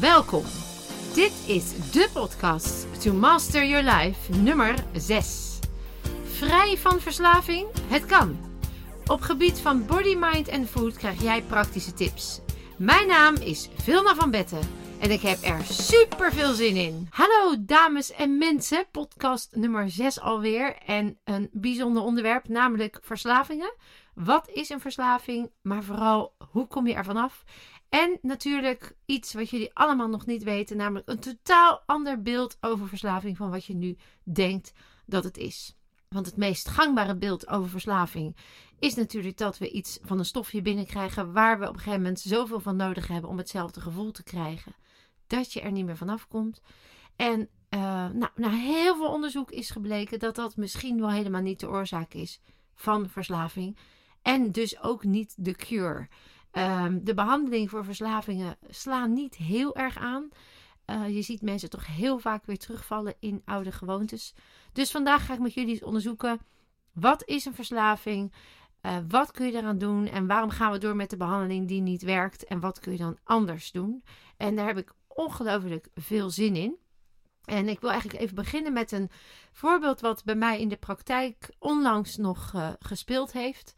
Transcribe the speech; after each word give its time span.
Welkom. 0.00 0.44
Dit 1.14 1.32
is 1.46 1.90
de 1.92 2.10
podcast 2.12 3.02
To 3.02 3.12
Master 3.12 3.66
Your 3.66 3.84
Life 3.84 4.32
nummer 4.32 4.74
6. 4.92 5.58
Vrij 6.24 6.76
van 6.76 7.00
verslaving? 7.00 7.66
Het 7.86 8.06
kan. 8.06 8.38
Op 9.06 9.20
gebied 9.20 9.60
van 9.60 9.86
body, 9.86 10.14
mind 10.14 10.48
en 10.48 10.66
food 10.66 10.96
krijg 10.96 11.22
jij 11.22 11.42
praktische 11.42 11.92
tips. 11.92 12.40
Mijn 12.78 13.06
naam 13.06 13.34
is 13.34 13.68
Vilna 13.74 14.14
van 14.14 14.30
Betten 14.30 14.60
en 15.00 15.10
ik 15.10 15.20
heb 15.20 15.38
er 15.42 15.64
super 15.64 16.32
veel 16.32 16.52
zin 16.52 16.76
in. 16.76 17.06
Hallo 17.10 17.54
dames 17.58 18.12
en 18.12 18.38
mensen, 18.38 18.86
podcast 18.90 19.48
nummer 19.54 19.90
6 19.90 20.20
alweer 20.20 20.76
en 20.86 21.18
een 21.24 21.48
bijzonder 21.52 22.02
onderwerp, 22.02 22.48
namelijk 22.48 22.98
verslavingen. 23.02 23.72
Wat 24.14 24.48
is 24.48 24.68
een 24.68 24.80
verslaving, 24.80 25.50
maar 25.62 25.82
vooral 25.82 26.34
hoe 26.50 26.66
kom 26.66 26.86
je 26.86 26.94
er 26.94 27.04
vanaf? 27.04 27.44
En 27.90 28.18
natuurlijk 28.22 28.96
iets 29.06 29.32
wat 29.32 29.50
jullie 29.50 29.74
allemaal 29.74 30.08
nog 30.08 30.26
niet 30.26 30.42
weten, 30.42 30.76
namelijk 30.76 31.08
een 31.08 31.20
totaal 31.20 31.82
ander 31.86 32.22
beeld 32.22 32.56
over 32.60 32.88
verslaving 32.88 33.36
van 33.36 33.50
wat 33.50 33.64
je 33.64 33.74
nu 33.74 33.96
denkt 34.22 34.72
dat 35.06 35.24
het 35.24 35.36
is. 35.36 35.74
Want 36.08 36.26
het 36.26 36.36
meest 36.36 36.68
gangbare 36.68 37.16
beeld 37.16 37.48
over 37.48 37.70
verslaving 37.70 38.36
is 38.78 38.94
natuurlijk 38.94 39.36
dat 39.36 39.58
we 39.58 39.70
iets 39.70 39.98
van 40.02 40.18
een 40.18 40.24
stofje 40.24 40.62
binnenkrijgen 40.62 41.32
waar 41.32 41.58
we 41.58 41.68
op 41.68 41.72
een 41.72 41.78
gegeven 41.78 42.00
moment 42.00 42.20
zoveel 42.20 42.60
van 42.60 42.76
nodig 42.76 43.08
hebben 43.08 43.30
om 43.30 43.38
hetzelfde 43.38 43.80
gevoel 43.80 44.10
te 44.10 44.22
krijgen 44.22 44.74
dat 45.26 45.52
je 45.52 45.60
er 45.60 45.72
niet 45.72 45.84
meer 45.84 45.96
vanaf 45.96 46.28
komt. 46.28 46.60
En 47.16 47.40
uh, 47.70 47.80
nou, 48.08 48.28
na 48.34 48.50
heel 48.50 48.96
veel 48.96 49.12
onderzoek 49.12 49.50
is 49.50 49.70
gebleken 49.70 50.18
dat 50.18 50.34
dat 50.34 50.56
misschien 50.56 51.00
wel 51.00 51.10
helemaal 51.10 51.42
niet 51.42 51.60
de 51.60 51.68
oorzaak 51.68 52.14
is 52.14 52.40
van 52.74 53.08
verslaving. 53.08 53.76
En 54.22 54.52
dus 54.52 54.82
ook 54.82 55.04
niet 55.04 55.34
de 55.36 55.54
cure. 55.54 56.08
Um, 56.52 57.04
de 57.04 57.14
behandeling 57.14 57.70
voor 57.70 57.84
verslavingen 57.84 58.56
slaan 58.68 59.12
niet 59.12 59.36
heel 59.36 59.76
erg 59.76 59.96
aan. 59.98 60.28
Uh, 60.86 61.14
je 61.14 61.22
ziet 61.22 61.42
mensen 61.42 61.70
toch 61.70 61.86
heel 61.86 62.18
vaak 62.18 62.46
weer 62.46 62.58
terugvallen 62.58 63.14
in 63.18 63.42
oude 63.44 63.72
gewoontes. 63.72 64.34
Dus 64.72 64.90
vandaag 64.90 65.26
ga 65.26 65.32
ik 65.32 65.40
met 65.40 65.54
jullie 65.54 65.70
eens 65.70 65.82
onderzoeken: 65.82 66.40
wat 66.92 67.28
is 67.28 67.44
een 67.44 67.54
verslaving? 67.54 68.32
Uh, 68.82 68.96
wat 69.08 69.30
kun 69.30 69.46
je 69.46 69.52
eraan 69.52 69.78
doen? 69.78 70.06
En 70.06 70.26
waarom 70.26 70.50
gaan 70.50 70.72
we 70.72 70.78
door 70.78 70.96
met 70.96 71.10
de 71.10 71.16
behandeling 71.16 71.68
die 71.68 71.80
niet 71.80 72.02
werkt? 72.02 72.44
En 72.44 72.60
wat 72.60 72.78
kun 72.78 72.92
je 72.92 72.98
dan 72.98 73.18
anders 73.24 73.72
doen? 73.72 74.04
En 74.36 74.56
daar 74.56 74.66
heb 74.66 74.78
ik 74.78 74.92
ongelooflijk 75.06 75.88
veel 75.94 76.30
zin 76.30 76.56
in. 76.56 76.76
En 77.44 77.68
ik 77.68 77.80
wil 77.80 77.90
eigenlijk 77.90 78.22
even 78.22 78.34
beginnen 78.34 78.72
met 78.72 78.92
een 78.92 79.10
voorbeeld 79.52 80.00
wat 80.00 80.24
bij 80.24 80.34
mij 80.34 80.60
in 80.60 80.68
de 80.68 80.76
praktijk 80.76 81.54
onlangs 81.58 82.16
nog 82.16 82.52
uh, 82.54 82.70
gespeeld 82.78 83.32
heeft. 83.32 83.74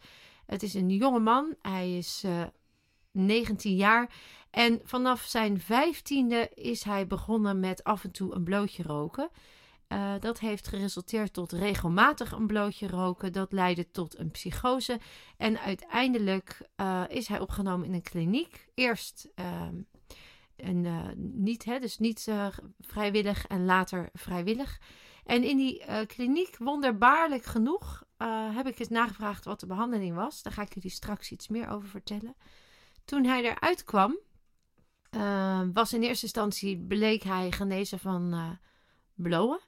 Het 0.46 0.62
is 0.62 0.74
een 0.74 0.90
jonge 0.90 1.20
man. 1.20 1.54
Hij 1.60 1.96
is 1.96 2.24
19 3.12 3.76
jaar. 3.76 4.10
En 4.50 4.80
vanaf 4.84 5.22
zijn 5.22 5.60
vijftiende 5.60 6.50
is 6.54 6.82
hij 6.82 7.06
begonnen 7.06 7.60
met 7.60 7.84
af 7.84 8.04
en 8.04 8.10
toe 8.10 8.34
een 8.34 8.44
blootje 8.44 8.82
roken. 8.82 9.30
Uh, 9.92 10.14
dat 10.20 10.40
heeft 10.40 10.68
geresulteerd 10.68 11.32
tot 11.32 11.52
regelmatig 11.52 12.32
een 12.32 12.46
blootje 12.46 12.86
roken. 12.86 13.32
Dat 13.32 13.52
leidde 13.52 13.90
tot 13.90 14.18
een 14.18 14.30
psychose. 14.30 15.00
En 15.36 15.60
uiteindelijk 15.60 16.68
uh, 16.76 17.02
is 17.08 17.28
hij 17.28 17.40
opgenomen 17.40 17.86
in 17.86 17.94
een 17.94 18.02
kliniek. 18.02 18.68
Eerst 18.74 19.28
uh, 19.34 19.62
eh, 20.56 21.08
niet, 21.16 21.64
hè, 21.64 21.78
dus 21.78 21.98
niet 21.98 22.28
vrijwillig 22.80 23.46
en 23.46 23.64
later 23.64 24.08
vrijwillig. 24.12 24.80
En 25.24 25.44
in 25.44 25.56
die 25.56 25.84
kliniek, 26.06 26.56
wonderbaarlijk 26.58 27.44
genoeg, 27.44 28.04
heb 28.54 28.66
ik 28.66 28.78
eens 28.78 28.88
nagevraagd 28.88 29.44
wat 29.44 29.60
de 29.60 29.66
behandeling 29.66 30.14
was. 30.14 30.42
Daar 30.42 30.52
ga 30.52 30.62
ik 30.62 30.74
jullie 30.74 30.90
straks 30.90 31.30
iets 31.30 31.48
meer 31.48 31.68
over 31.68 31.88
vertellen. 31.88 32.34
Toen 33.04 33.24
hij 33.24 33.42
eruit 33.42 33.84
kwam, 33.84 34.18
was 35.72 35.92
in 35.92 36.02
eerste 36.02 36.24
instantie 36.24 36.78
bleek 36.78 37.22
hij 37.22 37.52
genezen 37.52 37.98
van 37.98 38.58
blowen. 39.14 39.60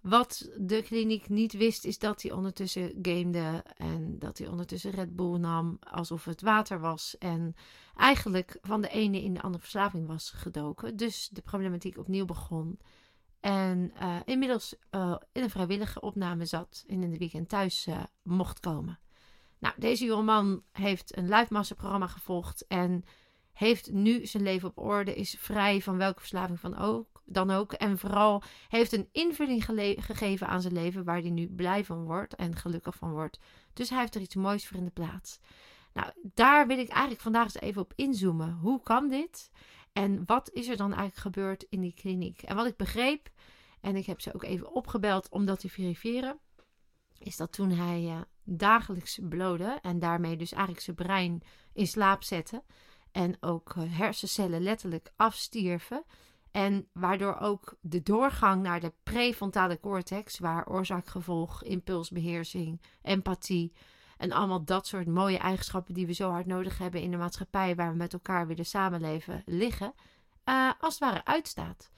Wat 0.00 0.50
de 0.56 0.82
kliniek 0.82 1.28
niet 1.28 1.52
wist, 1.52 1.84
is 1.84 1.98
dat 1.98 2.22
hij 2.22 2.32
ondertussen 2.32 2.92
gamede 3.02 3.64
en 3.76 4.18
dat 4.18 4.38
hij 4.38 4.48
ondertussen 4.48 4.90
Red 4.90 5.16
Bull 5.16 5.38
nam 5.38 5.78
alsof 5.80 6.24
het 6.24 6.40
water 6.40 6.80
was. 6.80 7.18
En 7.18 7.54
eigenlijk 7.96 8.58
van 8.60 8.80
de 8.80 8.88
ene 8.88 9.22
in 9.22 9.34
de 9.34 9.42
andere 9.42 9.62
verslaving 9.62 10.06
was 10.06 10.30
gedoken. 10.30 10.96
Dus 10.96 11.28
de 11.32 11.42
problematiek 11.42 11.98
opnieuw 11.98 12.24
begon. 12.24 12.78
En 13.40 13.92
uh, 14.02 14.16
inmiddels 14.24 14.74
uh, 14.90 15.16
in 15.32 15.42
een 15.42 15.50
vrijwillige 15.50 16.00
opname 16.00 16.44
zat 16.44 16.84
en 16.86 17.02
in 17.02 17.10
de 17.10 17.18
weekend 17.18 17.48
thuis 17.48 17.86
uh, 17.86 18.02
mocht 18.22 18.60
komen. 18.60 18.98
Nou, 19.58 19.74
deze 19.78 20.04
jongeman 20.04 20.62
heeft 20.72 21.16
een 21.16 21.28
live 21.28 21.74
programma 21.74 22.06
gevolgd 22.06 22.66
en 22.66 23.04
heeft 23.52 23.92
nu 23.92 24.26
zijn 24.26 24.42
leven 24.42 24.68
op 24.68 24.78
orde, 24.78 25.14
is 25.14 25.36
vrij 25.38 25.82
van 25.82 25.96
welke 25.96 26.20
verslaving 26.20 26.60
van 26.60 26.76
ook 26.76 27.22
dan 27.24 27.50
ook. 27.50 27.72
En 27.72 27.98
vooral 27.98 28.42
heeft 28.68 28.92
een 28.92 29.08
invulling 29.12 29.64
gegeven 30.04 30.46
aan 30.46 30.60
zijn 30.60 30.74
leven 30.74 31.04
waar 31.04 31.20
hij 31.20 31.30
nu 31.30 31.48
blij 31.48 31.84
van 31.84 32.04
wordt 32.04 32.34
en 32.34 32.56
gelukkig 32.56 32.94
van 32.94 33.10
wordt. 33.10 33.38
Dus 33.72 33.90
hij 33.90 33.98
heeft 33.98 34.14
er 34.14 34.20
iets 34.20 34.34
moois 34.34 34.66
voor 34.66 34.76
in 34.76 34.84
de 34.84 34.90
plaats. 34.90 35.40
Nou, 35.92 36.12
daar 36.34 36.66
wil 36.66 36.78
ik 36.78 36.88
eigenlijk 36.88 37.20
vandaag 37.20 37.44
eens 37.44 37.60
even 37.60 37.82
op 37.82 37.92
inzoomen. 37.96 38.52
Hoe 38.52 38.82
kan 38.82 39.08
dit? 39.08 39.50
En 39.92 40.22
wat 40.26 40.50
is 40.52 40.68
er 40.68 40.76
dan 40.76 40.92
eigenlijk 40.92 41.20
gebeurd 41.20 41.66
in 41.68 41.80
die 41.80 41.94
kliniek? 41.94 42.42
En 42.42 42.56
wat 42.56 42.66
ik 42.66 42.76
begreep, 42.76 43.30
en 43.80 43.96
ik 43.96 44.06
heb 44.06 44.20
ze 44.20 44.34
ook 44.34 44.42
even 44.42 44.72
opgebeld 44.72 45.28
om 45.28 45.46
dat 45.46 45.60
te 45.60 45.68
verifiëren, 45.68 46.38
is 47.18 47.36
dat 47.36 47.52
toen 47.52 47.70
hij 47.70 48.02
uh, 48.02 48.20
dagelijks 48.48 49.18
blode 49.22 49.78
en 49.82 49.98
daarmee 49.98 50.36
dus 50.36 50.52
eigenlijk 50.52 50.84
zijn 50.84 50.96
brein 50.96 51.42
in 51.72 51.86
slaap 51.86 52.22
zette 52.22 52.62
en 53.12 53.36
ook 53.40 53.74
uh, 53.74 53.84
hersencellen 53.98 54.62
letterlijk 54.62 55.12
afstierven, 55.16 56.04
en 56.50 56.88
waardoor 56.92 57.38
ook 57.38 57.76
de 57.80 58.02
doorgang 58.02 58.62
naar 58.62 58.80
de 58.80 58.92
prefrontale 59.02 59.80
cortex, 59.80 60.38
waar 60.38 60.68
oorzaak-gevolg, 60.68 61.62
impulsbeheersing, 61.62 62.82
empathie 63.02 63.72
en 64.16 64.32
allemaal 64.32 64.64
dat 64.64 64.86
soort 64.86 65.06
mooie 65.06 65.38
eigenschappen 65.38 65.94
die 65.94 66.06
we 66.06 66.12
zo 66.12 66.30
hard 66.30 66.46
nodig 66.46 66.78
hebben 66.78 67.00
in 67.00 67.10
de 67.10 67.16
maatschappij 67.16 67.74
waar 67.74 67.90
we 67.90 67.96
met 67.96 68.12
elkaar 68.12 68.46
willen 68.46 68.66
samenleven, 68.66 69.42
liggen, 69.46 69.94
uh, 70.44 70.72
als 70.80 70.98
het 70.98 71.08
ware 71.08 71.24
uitstaat. 71.24 71.90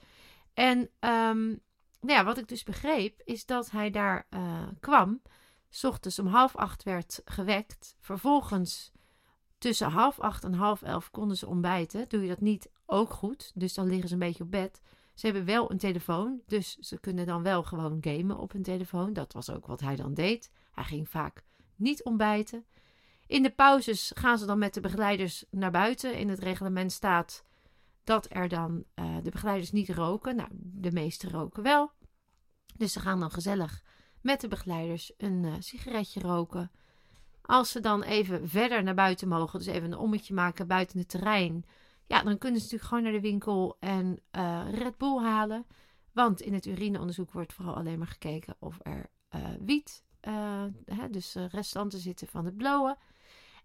En 0.53 0.77
um, 0.79 1.59
nou 1.99 2.19
ja, 2.19 2.23
wat 2.23 2.37
ik 2.37 2.47
dus 2.47 2.63
begreep, 2.63 3.21
is 3.23 3.45
dat 3.45 3.71
hij 3.71 3.89
daar 3.89 4.27
uh, 4.29 4.67
kwam, 4.79 5.21
ochtends 5.83 6.19
om 6.19 6.27
half 6.27 6.55
acht 6.55 6.83
werd 6.83 7.21
gewekt, 7.25 7.95
vervolgens 7.99 8.91
tussen 9.57 9.89
half 9.89 10.19
acht 10.19 10.43
en 10.43 10.53
half 10.53 10.81
elf 10.81 11.11
konden 11.11 11.37
ze 11.37 11.47
ontbijten. 11.47 12.05
Doe 12.07 12.21
je 12.21 12.27
dat 12.27 12.41
niet, 12.41 12.69
ook 12.85 13.09
goed. 13.13 13.51
Dus 13.55 13.73
dan 13.73 13.87
liggen 13.87 14.07
ze 14.07 14.13
een 14.13 14.19
beetje 14.19 14.43
op 14.43 14.51
bed. 14.51 14.81
Ze 15.13 15.25
hebben 15.25 15.45
wel 15.45 15.71
een 15.71 15.77
telefoon, 15.77 16.41
dus 16.47 16.77
ze 16.77 16.99
kunnen 16.99 17.25
dan 17.25 17.43
wel 17.43 17.63
gewoon 17.63 17.97
gamen 18.01 18.37
op 18.37 18.51
hun 18.51 18.63
telefoon. 18.63 19.13
Dat 19.13 19.33
was 19.33 19.49
ook 19.49 19.65
wat 19.65 19.79
hij 19.79 19.95
dan 19.95 20.13
deed. 20.13 20.51
Hij 20.71 20.83
ging 20.83 21.09
vaak 21.09 21.43
niet 21.75 22.03
ontbijten. 22.03 22.65
In 23.27 23.43
de 23.43 23.51
pauzes 23.51 24.11
gaan 24.15 24.37
ze 24.37 24.45
dan 24.45 24.57
met 24.57 24.73
de 24.73 24.81
begeleiders 24.81 25.45
naar 25.49 25.71
buiten. 25.71 26.17
In 26.17 26.29
het 26.29 26.39
reglement 26.39 26.91
staat 26.91 27.43
dat 28.03 28.27
er 28.29 28.47
dan 28.47 28.83
uh, 28.95 29.17
de 29.23 29.29
begeleiders 29.29 29.71
niet 29.71 29.89
roken. 29.89 30.35
Nou, 30.35 30.49
de 30.53 30.91
meeste 30.91 31.29
roken 31.29 31.63
wel. 31.63 31.91
Dus 32.77 32.93
ze 32.93 32.99
gaan 32.99 33.19
dan 33.19 33.31
gezellig 33.31 33.83
met 34.21 34.41
de 34.41 34.47
begeleiders 34.47 35.13
een 35.17 35.43
uh, 35.43 35.53
sigaretje 35.59 36.19
roken. 36.19 36.71
Als 37.41 37.71
ze 37.71 37.79
dan 37.79 38.03
even 38.03 38.49
verder 38.49 38.83
naar 38.83 38.95
buiten 38.95 39.27
mogen, 39.27 39.59
dus 39.59 39.67
even 39.67 39.91
een 39.91 39.97
ommetje 39.97 40.33
maken 40.33 40.67
buiten 40.67 40.99
het 40.99 41.09
terrein, 41.09 41.65
ja, 42.05 42.23
dan 42.23 42.37
kunnen 42.37 42.59
ze 42.59 42.65
natuurlijk 42.65 42.89
gewoon 42.89 43.03
naar 43.03 43.21
de 43.21 43.27
winkel 43.27 43.77
en 43.79 44.19
uh, 44.31 44.61
Red 44.71 44.97
Bull 44.97 45.17
halen. 45.17 45.65
Want 46.11 46.41
in 46.41 46.53
het 46.53 46.65
urineonderzoek 46.65 47.31
wordt 47.31 47.53
vooral 47.53 47.75
alleen 47.75 47.97
maar 47.97 48.07
gekeken 48.07 48.55
of 48.59 48.77
er 48.81 49.09
uh, 49.35 49.41
wiet, 49.59 50.03
hè, 50.85 51.09
dus 51.09 51.35
restanten 51.51 51.99
zitten 51.99 52.27
van 52.27 52.45
het 52.45 52.57
blowen. 52.57 52.97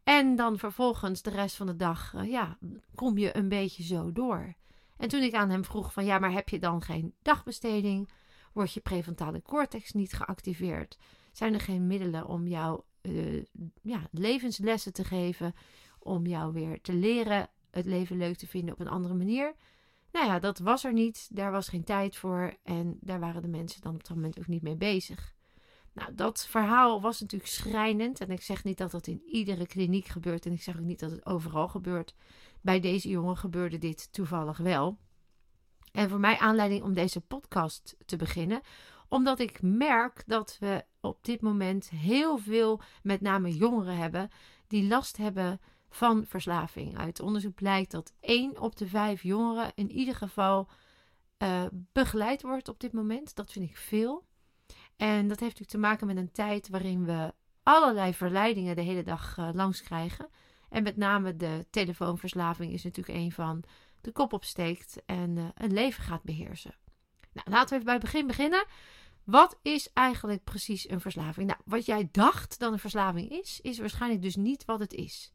En 0.05 0.37
dan 0.37 0.59
vervolgens 0.59 1.23
de 1.23 1.31
rest 1.31 1.57
van 1.57 1.67
de 1.67 1.77
dag, 1.77 2.15
ja, 2.27 2.59
kom 2.95 3.19
je 3.19 3.37
een 3.37 3.49
beetje 3.49 3.83
zo 3.83 4.13
door. 4.13 4.55
En 4.97 5.09
toen 5.09 5.23
ik 5.23 5.35
aan 5.35 5.51
hem 5.51 5.65
vroeg 5.65 5.93
van, 5.93 6.05
ja, 6.05 6.19
maar 6.19 6.33
heb 6.33 6.49
je 6.49 6.59
dan 6.59 6.83
geen 6.83 7.15
dagbesteding? 7.23 8.11
Wordt 8.57 8.73
je 8.73 8.81
prefrontale 8.81 9.43
cortex 9.43 9.93
niet 9.93 10.13
geactiveerd? 10.13 10.99
Zijn 11.33 11.55
er 11.55 11.61
geen 11.61 11.87
middelen 11.87 12.27
om 12.27 12.47
jou 12.47 12.83
uh, 13.03 13.45
ja, 13.83 14.09
levenslessen 14.11 14.93
te 14.93 15.05
geven. 15.05 15.55
Om 15.99 16.27
jou 16.27 16.53
weer 16.53 16.81
te 16.81 16.93
leren 16.93 17.49
het 17.71 17.87
leven 17.87 18.17
leuk 18.17 18.37
te 18.37 18.47
vinden 18.47 18.75
op 18.75 18.81
een 18.81 18.89
andere 18.89 19.15
manier. 19.15 19.55
Nou 20.13 20.27
ja, 20.27 20.39
dat 20.39 20.59
was 20.59 20.85
er 20.85 20.93
niet. 20.93 21.29
Daar 21.33 21.51
was 21.51 21.69
geen 21.69 21.85
tijd 21.85 22.17
voor. 22.17 22.57
En 22.63 22.99
daar 23.01 23.21
waren 23.21 23.43
de 23.43 23.49
mensen 23.49 23.81
dan 23.81 23.95
op 23.95 24.05
dat 24.07 24.17
moment 24.17 24.39
ook 24.39 24.47
niet 24.47 24.63
mee 24.63 24.77
bezig. 24.77 25.35
Nou, 25.93 26.15
dat 26.15 26.47
verhaal 26.47 27.01
was 27.01 27.21
natuurlijk 27.21 27.51
schrijnend. 27.51 28.21
En 28.21 28.31
ik 28.31 28.43
zeg 28.43 28.65
niet 28.65 28.79
dat 28.79 28.91
dat 28.91 29.07
in 29.07 29.23
iedere 29.27 29.67
kliniek 29.67 30.07
gebeurt. 30.07 30.47
En 30.47 30.53
ik 30.53 30.63
zeg 30.63 30.77
ook 30.77 30.85
niet 30.85 31.01
dat 31.01 31.11
het 31.11 31.27
overal 31.27 31.69
gebeurt. 31.69 32.15
Bij 32.61 32.81
deze 32.81 33.09
jongen 33.09 33.37
gebeurde 33.37 33.79
dit 33.79 34.13
toevallig 34.13 34.59
wel. 34.59 34.99
En 35.97 36.09
voor 36.09 36.21
mij 36.21 36.39
aanleiding 36.39 36.83
om 36.83 36.95
deze 36.95 37.21
podcast 37.21 37.97
te 38.07 38.17
beginnen 38.17 38.61
omdat 39.09 39.39
ik 39.39 39.63
merk 39.63 40.23
dat 40.27 40.57
we 40.61 40.85
op 41.01 41.25
dit 41.25 41.41
moment 41.41 41.89
heel 41.89 42.39
veel, 42.39 42.81
met 43.03 43.21
name 43.21 43.57
jongeren 43.57 43.97
hebben, 43.97 44.31
die 44.67 44.89
last 44.89 45.17
hebben 45.17 45.61
van 45.89 46.25
verslaving. 46.27 46.99
Uit 46.99 47.21
onderzoek 47.21 47.55
blijkt 47.55 47.91
dat 47.91 48.13
1 48.21 48.61
op 48.61 48.77
de 48.77 48.87
5 48.87 49.23
jongeren 49.23 49.73
in 49.75 49.91
ieder 49.91 50.15
geval 50.15 50.69
uh, 51.39 51.63
begeleid 51.93 52.43
wordt 52.43 52.69
op 52.69 52.81
dit 52.81 52.93
moment. 52.93 53.35
Dat 53.35 53.53
vind 53.53 53.71
ik 53.71 53.77
veel. 53.77 54.25
En 54.97 55.29
dat 55.29 55.41
heeft 55.41 55.59
natuurlijk 55.59 55.71
te 55.71 55.79
maken 55.79 56.07
met 56.07 56.17
een 56.17 56.33
tijd 56.33 56.69
waarin 56.69 57.05
we 57.05 57.35
allerlei 57.63 58.15
verleidingen 58.15 58.77
de 58.77 58.83
hele 58.83 59.03
dag 59.03 59.37
uh, 59.39 59.49
langs 59.53 59.83
krijgen. 59.83 60.29
En 60.69 60.83
met 60.83 60.97
name 60.97 61.37
de 61.37 61.67
telefoonverslaving 61.71 62.73
is 62.73 62.85
natuurlijk 62.85 63.19
een 63.19 63.33
van 63.33 63.65
de 64.07 64.13
kop 64.13 64.33
opsteekt 64.33 65.03
en 65.07 65.37
uh, 65.37 65.45
een 65.55 65.73
leven 65.73 66.03
gaat 66.03 66.23
beheersen. 66.23 66.75
Nou, 67.33 67.51
laten 67.51 67.69
we 67.69 67.75
even 67.75 67.85
bij 67.85 67.95
het 67.95 68.03
begin 68.03 68.27
beginnen. 68.27 68.65
Wat 69.25 69.59
is 69.63 69.93
eigenlijk 69.93 70.45
precies 70.45 70.91
een 70.91 71.01
verslaving? 71.01 71.47
Nou, 71.47 71.61
wat 71.65 71.87
jij 71.87 72.09
dacht 72.13 72.59
dat 72.59 72.73
een 72.73 72.79
verslaving 72.79 73.31
is, 73.31 73.61
is 73.61 73.79
waarschijnlijk 73.79 74.23
dus 74.23 74.37
niet 74.37 74.65
wat 74.65 74.81
het 74.81 74.93
is. 74.93 75.33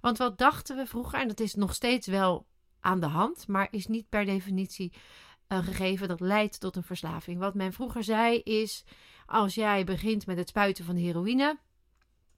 Want 0.00 0.18
wat 0.18 0.38
dachten 0.38 0.76
we 0.76 0.86
vroeger, 0.86 1.20
en 1.20 1.28
dat 1.28 1.40
is 1.40 1.54
nog 1.54 1.74
steeds 1.74 2.06
wel 2.06 2.46
aan 2.80 3.00
de 3.00 3.06
hand, 3.06 3.48
maar 3.48 3.68
is 3.70 3.86
niet 3.86 4.08
per 4.08 4.24
definitie 4.24 4.92
een 5.46 5.64
gegeven 5.64 6.08
dat 6.08 6.20
leidt 6.20 6.60
tot 6.60 6.76
een 6.76 6.82
verslaving. 6.82 7.38
Wat 7.38 7.54
men 7.54 7.72
vroeger 7.72 8.04
zei 8.04 8.38
is: 8.38 8.84
als 9.26 9.54
jij 9.54 9.84
begint 9.84 10.26
met 10.26 10.36
het 10.36 10.48
spuiten 10.48 10.84
van 10.84 10.96
heroïne, 10.96 11.58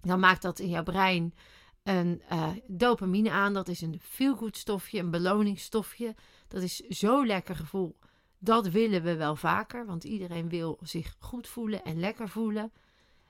dan 0.01 0.21
maakt 0.21 0.43
dat 0.43 0.59
in 0.59 0.69
jouw 0.69 0.83
brein 0.83 1.35
een 1.83 2.23
uh, 2.33 2.49
dopamine 2.67 3.31
aan. 3.31 3.55
Dat 3.55 3.69
is 3.69 3.81
een 3.81 4.01
feel-good 4.03 4.57
stofje, 4.57 4.99
een 4.99 5.11
beloningsstofje. 5.11 6.15
Dat 6.49 6.63
is 6.63 6.77
zo'n 6.77 7.27
lekker 7.27 7.57
gevoel. 7.57 7.97
Dat 8.39 8.69
willen 8.69 9.03
we 9.03 9.17
wel 9.17 9.37
vaker, 9.37 9.87
want 9.87 10.05
iedereen 10.05 10.49
wil 10.49 10.79
zich 10.83 11.17
goed 11.19 11.49
voelen 11.49 11.85
en 11.85 12.01
lekker 12.01 12.29
voelen. 12.29 12.73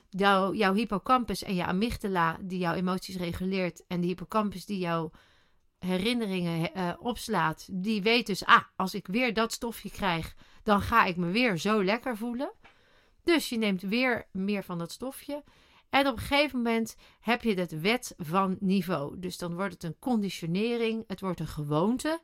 Jouw, 0.09 0.55
jouw 0.55 0.75
hippocampus 0.75 1.43
en 1.43 1.55
je 1.55 1.65
amygdala, 1.65 2.39
die 2.41 2.59
jouw 2.59 2.75
emoties 2.75 3.17
reguleert, 3.17 3.85
en 3.87 4.01
de 4.01 4.07
hippocampus 4.07 4.67
die 4.67 4.79
jouw 4.79 5.11
herinneringen 5.79 6.71
uh, 6.77 6.93
opslaat, 6.99 7.69
die 7.73 8.03
weet 8.03 8.27
dus, 8.27 8.45
ah, 8.45 8.63
als 8.77 8.95
ik 8.95 9.07
weer 9.07 9.35
dat 9.35 9.53
stofje 9.53 9.91
krijg, 9.91 10.35
dan 10.63 10.81
ga 10.81 11.05
ik 11.05 11.17
me 11.17 11.31
weer 11.31 11.59
zo 11.59 11.85
lekker 11.85 12.17
voelen. 12.17 12.53
Dus 13.25 13.49
je 13.49 13.59
neemt 13.59 13.83
weer 13.83 14.27
meer 14.33 14.65
van 14.65 14.79
dat 14.79 14.93
stofje. 14.93 15.45
En 15.91 16.07
op 16.07 16.17
een 16.17 16.23
gegeven 16.23 16.57
moment 16.57 16.97
heb 17.21 17.43
je 17.43 17.55
het 17.55 17.81
wet 17.81 18.15
van 18.17 18.57
niveau. 18.61 19.19
Dus 19.19 19.39
dan 19.39 19.55
wordt 19.55 19.73
het 19.73 19.83
een 19.83 19.99
conditionering, 19.99 21.05
het 21.07 21.21
wordt 21.21 21.41
een 21.41 21.47
gewoonte. 21.47 22.21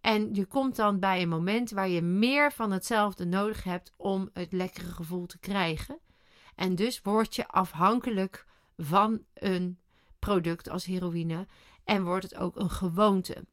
En 0.00 0.34
je 0.34 0.46
komt 0.46 0.76
dan 0.76 0.98
bij 0.98 1.22
een 1.22 1.28
moment 1.28 1.70
waar 1.70 1.88
je 1.88 2.02
meer 2.02 2.52
van 2.52 2.70
hetzelfde 2.70 3.24
nodig 3.24 3.64
hebt 3.64 3.92
om 3.96 4.30
het 4.32 4.52
lekkere 4.52 4.90
gevoel 4.90 5.26
te 5.26 5.38
krijgen. 5.38 5.98
En 6.54 6.74
dus 6.74 7.02
word 7.02 7.34
je 7.34 7.48
afhankelijk 7.48 8.46
van 8.76 9.24
een 9.34 9.78
product 10.18 10.68
als 10.68 10.84
heroïne 10.84 11.46
en 11.84 12.04
wordt 12.04 12.24
het 12.24 12.36
ook 12.36 12.56
een 12.56 12.70
gewoonte. 12.70 13.44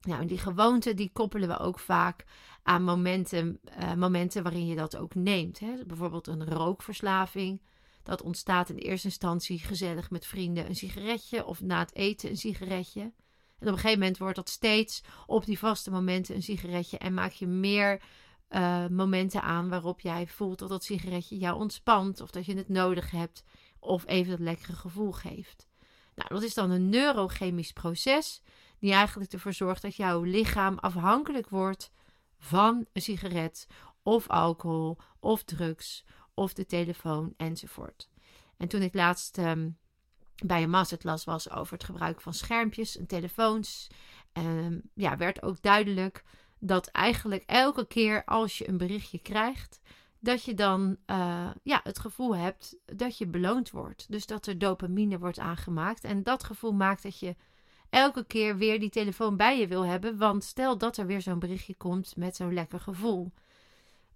Nou, 0.00 0.26
die 0.26 0.38
gewoonte 0.38 0.94
die 0.94 1.10
koppelen 1.12 1.48
we 1.48 1.58
ook 1.58 1.78
vaak 1.78 2.24
aan 2.62 2.82
momenten, 2.82 3.60
uh, 3.80 3.94
momenten 3.94 4.42
waarin 4.42 4.66
je 4.66 4.76
dat 4.76 4.96
ook 4.96 5.14
neemt. 5.14 5.58
Hè? 5.58 5.84
Bijvoorbeeld 5.86 6.26
een 6.26 6.44
rookverslaving. 6.44 7.60
Dat 8.02 8.22
ontstaat 8.22 8.68
in 8.68 8.76
eerste 8.76 9.06
instantie 9.06 9.58
gezellig 9.58 10.10
met 10.10 10.26
vrienden 10.26 10.66
een 10.66 10.76
sigaretje 10.76 11.46
of 11.46 11.60
na 11.60 11.78
het 11.78 11.94
eten 11.94 12.30
een 12.30 12.36
sigaretje. 12.36 13.00
En 13.00 13.68
op 13.68 13.74
een 13.74 13.74
gegeven 13.74 13.98
moment 13.98 14.18
wordt 14.18 14.36
dat 14.36 14.48
steeds 14.48 15.02
op 15.26 15.44
die 15.44 15.58
vaste 15.58 15.90
momenten 15.90 16.34
een 16.34 16.42
sigaretje 16.42 16.98
en 16.98 17.14
maak 17.14 17.32
je 17.32 17.46
meer 17.46 18.02
uh, 18.50 18.86
momenten 18.86 19.42
aan 19.42 19.68
waarop 19.68 20.00
jij 20.00 20.26
voelt 20.26 20.58
dat 20.58 20.68
dat 20.68 20.84
sigaretje 20.84 21.38
jou 21.38 21.60
ontspant 21.60 22.20
of 22.20 22.30
dat 22.30 22.46
je 22.46 22.56
het 22.56 22.68
nodig 22.68 23.10
hebt 23.10 23.44
of 23.78 24.06
even 24.06 24.30
dat 24.30 24.40
lekkere 24.40 24.72
gevoel 24.72 25.12
geeft. 25.12 25.68
Nou, 26.14 26.28
dat 26.28 26.42
is 26.42 26.54
dan 26.54 26.70
een 26.70 26.88
neurochemisch 26.88 27.72
proces 27.72 28.42
die 28.78 28.92
eigenlijk 28.92 29.32
ervoor 29.32 29.52
zorgt 29.52 29.82
dat 29.82 29.96
jouw 29.96 30.22
lichaam 30.22 30.78
afhankelijk 30.78 31.48
wordt 31.48 31.90
van 32.38 32.86
een 32.92 33.02
sigaret 33.02 33.66
of 34.02 34.28
alcohol 34.28 34.98
of 35.20 35.42
drugs 35.42 36.04
of 36.34 36.52
de 36.52 36.66
telefoon 36.66 37.34
enzovoort. 37.36 38.08
En 38.56 38.68
toen 38.68 38.82
ik 38.82 38.94
laatst 38.94 39.38
um, 39.38 39.78
bij 40.44 40.62
een 40.62 40.70
masterclass 40.70 41.24
was 41.24 41.50
over 41.50 41.72
het 41.72 41.84
gebruik 41.84 42.20
van 42.20 42.34
schermpjes 42.34 42.96
en 42.96 43.06
telefoons, 43.06 43.88
um, 44.32 44.82
ja, 44.94 45.16
werd 45.16 45.42
ook 45.42 45.62
duidelijk 45.62 46.24
dat 46.58 46.86
eigenlijk 46.86 47.42
elke 47.46 47.86
keer 47.86 48.24
als 48.24 48.58
je 48.58 48.68
een 48.68 48.76
berichtje 48.76 49.18
krijgt, 49.18 49.80
dat 50.18 50.44
je 50.44 50.54
dan 50.54 50.96
uh, 51.06 51.50
ja, 51.62 51.80
het 51.82 51.98
gevoel 51.98 52.36
hebt 52.36 52.76
dat 52.84 53.18
je 53.18 53.26
beloond 53.26 53.70
wordt. 53.70 54.06
Dus 54.10 54.26
dat 54.26 54.46
er 54.46 54.58
dopamine 54.58 55.18
wordt 55.18 55.38
aangemaakt. 55.38 56.04
En 56.04 56.22
dat 56.22 56.44
gevoel 56.44 56.72
maakt 56.72 57.02
dat 57.02 57.18
je 57.18 57.36
elke 57.90 58.24
keer 58.24 58.56
weer 58.56 58.80
die 58.80 58.90
telefoon 58.90 59.36
bij 59.36 59.58
je 59.58 59.66
wil 59.66 59.84
hebben. 59.86 60.18
Want 60.18 60.44
stel 60.44 60.78
dat 60.78 60.96
er 60.96 61.06
weer 61.06 61.20
zo'n 61.20 61.38
berichtje 61.38 61.74
komt 61.74 62.16
met 62.16 62.36
zo'n 62.36 62.54
lekker 62.54 62.80
gevoel. 62.80 63.32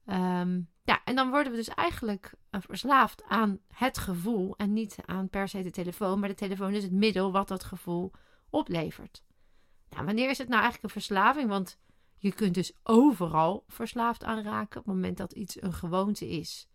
Um, 0.07 0.69
ja, 0.83 1.01
en 1.05 1.15
dan 1.15 1.31
worden 1.31 1.53
we 1.53 1.59
dus 1.59 1.69
eigenlijk 1.69 2.33
uh, 2.51 2.61
verslaafd 2.65 3.23
aan 3.25 3.59
het 3.75 3.99
gevoel. 3.99 4.57
En 4.57 4.73
niet 4.73 4.97
aan 5.05 5.29
per 5.29 5.49
se 5.49 5.63
de 5.63 5.71
telefoon. 5.71 6.21
Maar 6.21 6.29
de 6.29 6.35
telefoon 6.35 6.75
is 6.75 6.83
het 6.83 6.93
middel 6.93 7.33
wat 7.33 7.49
dat 7.49 7.65
gevoel 7.65 8.13
oplevert. 8.51 9.23
Nou, 9.91 10.05
wanneer 10.05 10.31
is 10.31 10.39
het 10.39 10.49
nou 10.49 10.61
eigenlijk 10.63 10.95
een 10.95 11.01
verslaving? 11.01 11.49
Want 11.49 11.79
je 12.19 12.33
kunt 12.33 12.55
dus 12.55 12.73
overal 12.83 13.65
verslaafd 13.69 14.25
aan 14.25 14.43
raken. 14.43 14.81
Op 14.81 14.87
het 14.87 14.95
moment 14.95 15.17
dat 15.17 15.33
iets 15.33 15.63
een 15.63 15.73
gewoonte 15.73 16.29
is, 16.29 16.69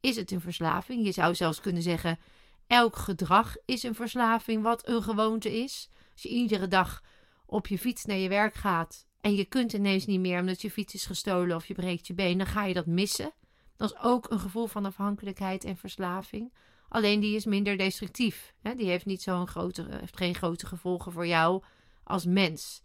is 0.00 0.16
het 0.16 0.30
een 0.30 0.40
verslaving. 0.40 1.04
Je 1.04 1.12
zou 1.12 1.34
zelfs 1.34 1.60
kunnen 1.60 1.82
zeggen: 1.82 2.18
elk 2.66 2.96
gedrag 2.96 3.56
is 3.64 3.82
een 3.82 3.94
verslaving 3.94 4.62
wat 4.62 4.88
een 4.88 5.02
gewoonte 5.02 5.62
is. 5.62 5.90
Als 6.12 6.22
je 6.22 6.28
iedere 6.28 6.68
dag 6.68 7.02
op 7.46 7.66
je 7.66 7.78
fiets 7.78 8.04
naar 8.04 8.16
je 8.16 8.28
werk 8.28 8.54
gaat 8.54 9.06
en 9.22 9.34
je 9.34 9.44
kunt 9.44 9.72
ineens 9.72 10.06
niet 10.06 10.20
meer 10.20 10.40
omdat 10.40 10.62
je 10.62 10.70
fiets 10.70 10.94
is 10.94 11.06
gestolen 11.06 11.56
of 11.56 11.66
je 11.66 11.74
breekt 11.74 12.06
je 12.06 12.14
been, 12.14 12.38
dan 12.38 12.46
ga 12.46 12.64
je 12.64 12.74
dat 12.74 12.86
missen. 12.86 13.32
Dat 13.76 13.92
is 13.92 13.98
ook 14.00 14.30
een 14.30 14.40
gevoel 14.40 14.66
van 14.66 14.84
afhankelijkheid 14.84 15.64
en 15.64 15.76
verslaving. 15.76 16.52
Alleen 16.88 17.20
die 17.20 17.36
is 17.36 17.44
minder 17.44 17.76
destructief. 17.76 18.54
Die 18.76 18.88
heeft, 18.88 19.06
niet 19.06 19.22
zo'n 19.22 19.46
grote, 19.46 19.86
heeft 19.90 20.16
geen 20.16 20.34
grote 20.34 20.66
gevolgen 20.66 21.12
voor 21.12 21.26
jou 21.26 21.62
als 22.04 22.24
mens. 22.24 22.82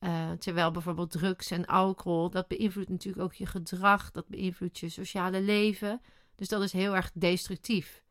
Uh, 0.00 0.30
terwijl 0.30 0.70
bijvoorbeeld 0.70 1.10
drugs 1.10 1.50
en 1.50 1.66
alcohol, 1.66 2.30
dat 2.30 2.48
beïnvloedt 2.48 2.88
natuurlijk 2.88 3.24
ook 3.24 3.34
je 3.34 3.46
gedrag, 3.46 4.10
dat 4.10 4.28
beïnvloedt 4.28 4.78
je 4.78 4.88
sociale 4.88 5.40
leven. 5.40 6.00
Dus 6.34 6.48
dat 6.48 6.62
is 6.62 6.72
heel 6.72 6.96
erg 6.96 7.10
destructief. 7.14 8.02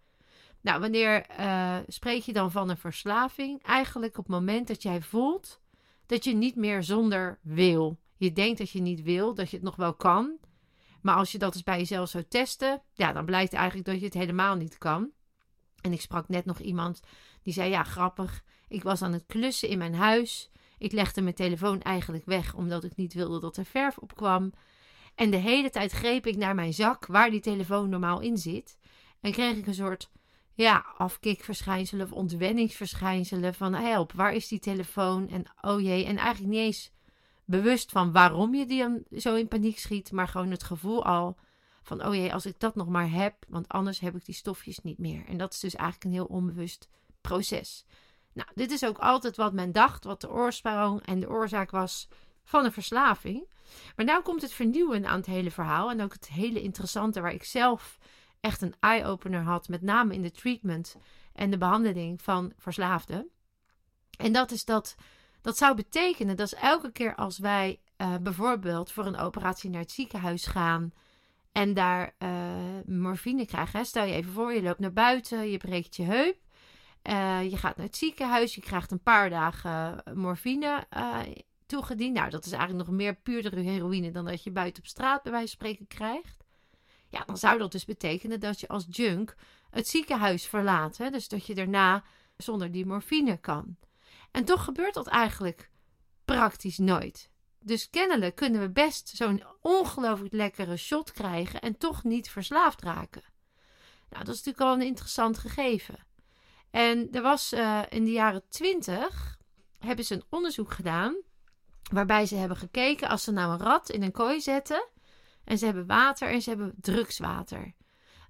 Nou, 0.62 0.80
wanneer 0.80 1.26
uh, 1.40 1.78
spreek 1.88 2.22
je 2.22 2.34
dan 2.34 2.52
van 2.52 2.70
een 2.70 2.78
verslaving? 2.78 3.64
Eigenlijk 3.64 4.18
op 4.18 4.24
het 4.24 4.34
moment 4.34 4.68
dat 4.68 4.84
jij 4.84 5.02
voelt 5.02 5.62
dat 6.06 6.24
je 6.24 6.34
niet 6.34 6.56
meer 6.56 6.84
zonder 6.84 7.40
wil. 7.42 8.00
Je 8.18 8.34
denkt 8.34 8.58
dat 8.58 8.70
je 8.70 8.82
niet 8.82 9.02
wil, 9.02 9.34
dat 9.34 9.50
je 9.50 9.56
het 9.56 9.66
nog 9.66 9.76
wel 9.76 9.94
kan. 9.94 10.38
Maar 11.02 11.16
als 11.16 11.32
je 11.32 11.38
dat 11.38 11.54
eens 11.54 11.64
bij 11.64 11.78
jezelf 11.78 12.10
zou 12.10 12.24
testen, 12.28 12.82
ja, 12.94 13.14
dan 13.14 13.26
blijkt 13.26 13.54
eigenlijk 13.54 13.88
dat 13.88 14.00
je 14.00 14.06
het 14.06 14.14
helemaal 14.14 14.56
niet 14.56 14.78
kan. 14.78 15.12
En 15.82 15.92
ik 15.92 16.02
sprak 16.02 16.28
net 16.28 16.46
nog 16.46 16.60
iemand 16.60 17.00
die 17.42 17.54
zei: 17.54 17.70
Ja, 17.70 17.84
grappig. 17.84 18.44
Ik 18.68 18.84
was 18.84 19.02
aan 19.02 19.14
het 19.14 19.26
klussen 19.28 19.70
in 19.70 19.78
mijn 19.78 19.96
huis. 19.96 20.50
Ik 20.78 20.92
legde 20.92 21.22
mijn 21.22 21.36
telefoon 21.36 21.82
eigenlijk 21.82 22.26
weg 22.26 22.54
omdat 22.54 22.84
ik 22.84 22.96
niet 22.96 23.14
wilde 23.14 23.40
dat 23.40 23.58
er 23.58 23.66
verf 23.66 23.98
op 23.98 24.16
kwam. 24.16 24.54
En 25.16 25.32
de 25.32 25.38
hele 25.38 25.70
tijd 25.70 25.92
greep 25.92 26.28
ik 26.28 26.38
naar 26.38 26.56
mijn 26.56 26.74
zak 26.74 27.06
waar 27.06 27.30
die 27.30 27.40
telefoon 27.40 27.90
normaal 27.90 28.20
in 28.20 28.38
zit. 28.38 28.78
En 29.22 29.32
kreeg 29.32 29.58
ik 29.58 29.68
een 29.68 29.74
soort 29.74 30.12
ja, 30.56 30.86
afkikverschijnselen 30.98 32.06
of 32.06 32.12
ontwenningsverschijnselen 32.12 33.54
van 33.54 33.74
help, 33.74 34.12
waar 34.12 34.34
is 34.34 34.48
die 34.48 34.60
telefoon? 34.60 35.30
En 35.30 35.46
oh 35.62 35.82
jee, 35.82 36.06
en 36.06 36.18
eigenlijk 36.18 36.54
niet 36.54 36.62
eens 36.62 36.92
bewust 37.46 37.92
van 37.92 38.12
waarom 38.12 38.56
je 38.56 38.66
die 38.66 39.20
zo 39.20 39.36
in 39.36 39.48
paniek 39.48 39.80
schiet, 39.80 40.12
maar 40.12 40.28
gewoon 40.28 40.52
het 40.52 40.64
gevoel 40.64 41.06
al 41.06 41.38
van 41.84 42.06
oh 42.06 42.16
jee, 42.16 42.34
als 42.34 42.46
ik 42.46 42.60
dat 42.60 42.76
nog 42.76 42.88
maar 42.88 43.12
heb, 43.12 43.36
want 43.48 43.68
anders 43.68 44.00
heb 44.00 44.16
ik 44.16 44.26
die 44.26 44.36
stofjes 44.36 44.80
niet 44.80 44.98
meer. 44.98 45.26
En 45.26 45.38
dat 45.38 45.54
is 45.54 45.60
dus 45.60 45.76
eigenlijk 45.76 46.06
een 46.06 46.20
heel 46.20 46.38
onbewust 46.38 46.90
proces. 47.22 47.86
Nou, 48.34 48.50
dit 48.54 48.72
is 48.72 48.86
ook 48.86 48.98
altijd 48.98 49.38
wat 49.38 49.54
men 49.54 49.72
dacht, 49.72 50.04
wat 50.04 50.22
de 50.22 50.32
oorsprong 50.32 51.02
en 51.06 51.20
de 51.20 51.30
oorzaak 51.30 51.72
was 51.72 52.08
van 52.44 52.66
een 52.66 52.72
verslaving. 52.72 53.48
Maar 53.96 54.06
nu 54.06 54.22
komt 54.22 54.42
het 54.42 54.54
vernieuwen 54.54 55.06
aan 55.06 55.18
het 55.18 55.26
hele 55.26 55.52
verhaal 55.52 55.90
en 55.90 56.02
ook 56.02 56.14
het 56.14 56.28
hele 56.28 56.62
interessante 56.62 57.22
waar 57.22 57.34
ik 57.34 57.44
zelf 57.44 57.98
echt 58.46 58.62
een 58.62 58.76
eye-opener 58.80 59.42
had, 59.42 59.68
met 59.68 59.82
name 59.82 60.14
in 60.14 60.22
de 60.22 60.32
treatment 60.32 60.98
en 61.34 61.50
de 61.50 61.58
behandeling 61.58 62.22
van 62.22 62.54
verslaafden. 62.58 63.30
En 64.18 64.34
dat 64.34 64.52
is 64.52 64.66
dat, 64.66 64.96
dat 65.42 65.58
zou 65.58 65.76
betekenen 65.76 66.36
dat 66.36 66.52
elke 66.52 66.92
keer 66.92 67.16
als 67.16 67.38
wij 67.38 67.80
uh, 67.98 68.16
bijvoorbeeld 68.22 68.92
voor 68.92 69.06
een 69.06 69.18
operatie 69.18 69.70
naar 69.70 69.82
het 69.82 69.92
ziekenhuis 69.92 70.46
gaan 70.46 70.94
en 71.52 71.74
daar 71.74 72.16
uh, 72.20 72.30
morfine 72.86 73.46
krijgen, 73.46 73.80
hè, 73.80 73.86
stel 73.86 74.06
je 74.06 74.14
even 74.14 74.32
voor, 74.32 74.54
je 74.54 74.62
loopt 74.62 74.80
naar 74.80 74.94
buiten, 74.94 75.50
je 75.50 75.58
breekt 75.58 75.96
je 75.96 76.04
heup. 76.04 76.38
Uh, 77.04 77.50
je 77.50 77.58
gaat 77.58 77.78
naar 77.78 77.86
het 77.86 77.98
ziekenhuis, 77.98 78.56
je 78.56 78.62
krijgt 78.62 78.92
een 78.92 79.04
paar 79.04 79.30
dagen 79.30 80.04
morfine 80.14 80.88
toegediend. 81.66 82.14
Nou, 82.14 82.30
dat 82.30 82.46
is 82.46 82.52
eigenlijk 82.52 82.88
nog 82.88 82.98
meer 82.98 83.16
puurdere 83.16 83.60
heroïne 83.60 84.12
dan 84.12 84.26
dat 84.26 84.44
je 84.44 84.52
buiten 84.52 84.84
op 84.84 84.90
straat 84.90 85.24
bij 85.24 85.32
wijze 85.32 85.58
van 85.58 85.68
spreken 85.68 85.88
krijgt. 85.88 86.45
Ja, 87.16 87.24
dan 87.26 87.38
zou 87.38 87.58
dat 87.58 87.72
dus 87.72 87.86
betekenen 87.86 88.40
dat 88.40 88.60
je 88.60 88.68
als 88.68 88.86
junk 88.90 89.36
het 89.70 89.88
ziekenhuis 89.88 90.46
verlaat. 90.46 90.98
Hè? 90.98 91.10
Dus 91.10 91.28
dat 91.28 91.46
je 91.46 91.56
daarna 91.56 92.04
zonder 92.38 92.72
die 92.72 92.86
morfine 92.86 93.38
kan. 93.38 93.78
En 94.32 94.46
toch 94.46 94.64
gebeurt 94.64 94.94
dat 94.94 95.08
eigenlijk 95.08 95.70
praktisch 96.26 96.78
nooit. 96.78 97.30
Dus 97.60 97.90
kennelijk 97.90 98.36
kunnen 98.36 98.62
we 98.62 98.70
best 98.70 99.08
zo'n 99.08 99.44
ongelooflijk 99.62 100.34
lekkere 100.34 100.78
shot 100.78 101.12
krijgen 101.12 101.62
en 101.62 101.78
toch 101.78 102.04
niet 102.04 102.30
verslaafd 102.30 102.82
raken. 102.82 103.24
Nou, 104.10 104.24
dat 104.24 104.36
is 104.36 104.44
natuurlijk 104.44 104.62
al 104.62 104.74
een 104.74 104.88
interessant 104.88 105.38
gegeven. 105.38 106.06
En 106.72 107.12
er 107.12 107.22
was 107.22 107.54
uh, 107.54 107.82
in 107.90 108.06
de 108.06 108.12
jaren 108.12 108.44
20 108.50 109.38
hebben 109.80 110.06
ze 110.06 110.14
een 110.14 110.26
onderzoek 110.30 110.72
gedaan 110.72 111.16
waarbij 111.92 112.26
ze 112.26 112.36
hebben 112.36 112.58
gekeken 112.58 113.10
als 113.10 113.24
ze 113.24 113.32
nou 113.32 113.52
een 113.52 113.66
rat 113.66 113.90
in 113.90 114.04
een 114.04 114.12
kooi 114.12 114.42
zetten 114.42 114.88
en 115.46 115.58
ze 115.58 115.66
hebben 115.66 115.86
water 115.86 116.30
en 116.30 116.42
ze 116.42 116.50
hebben 116.50 116.74
drugswater. 116.82 117.74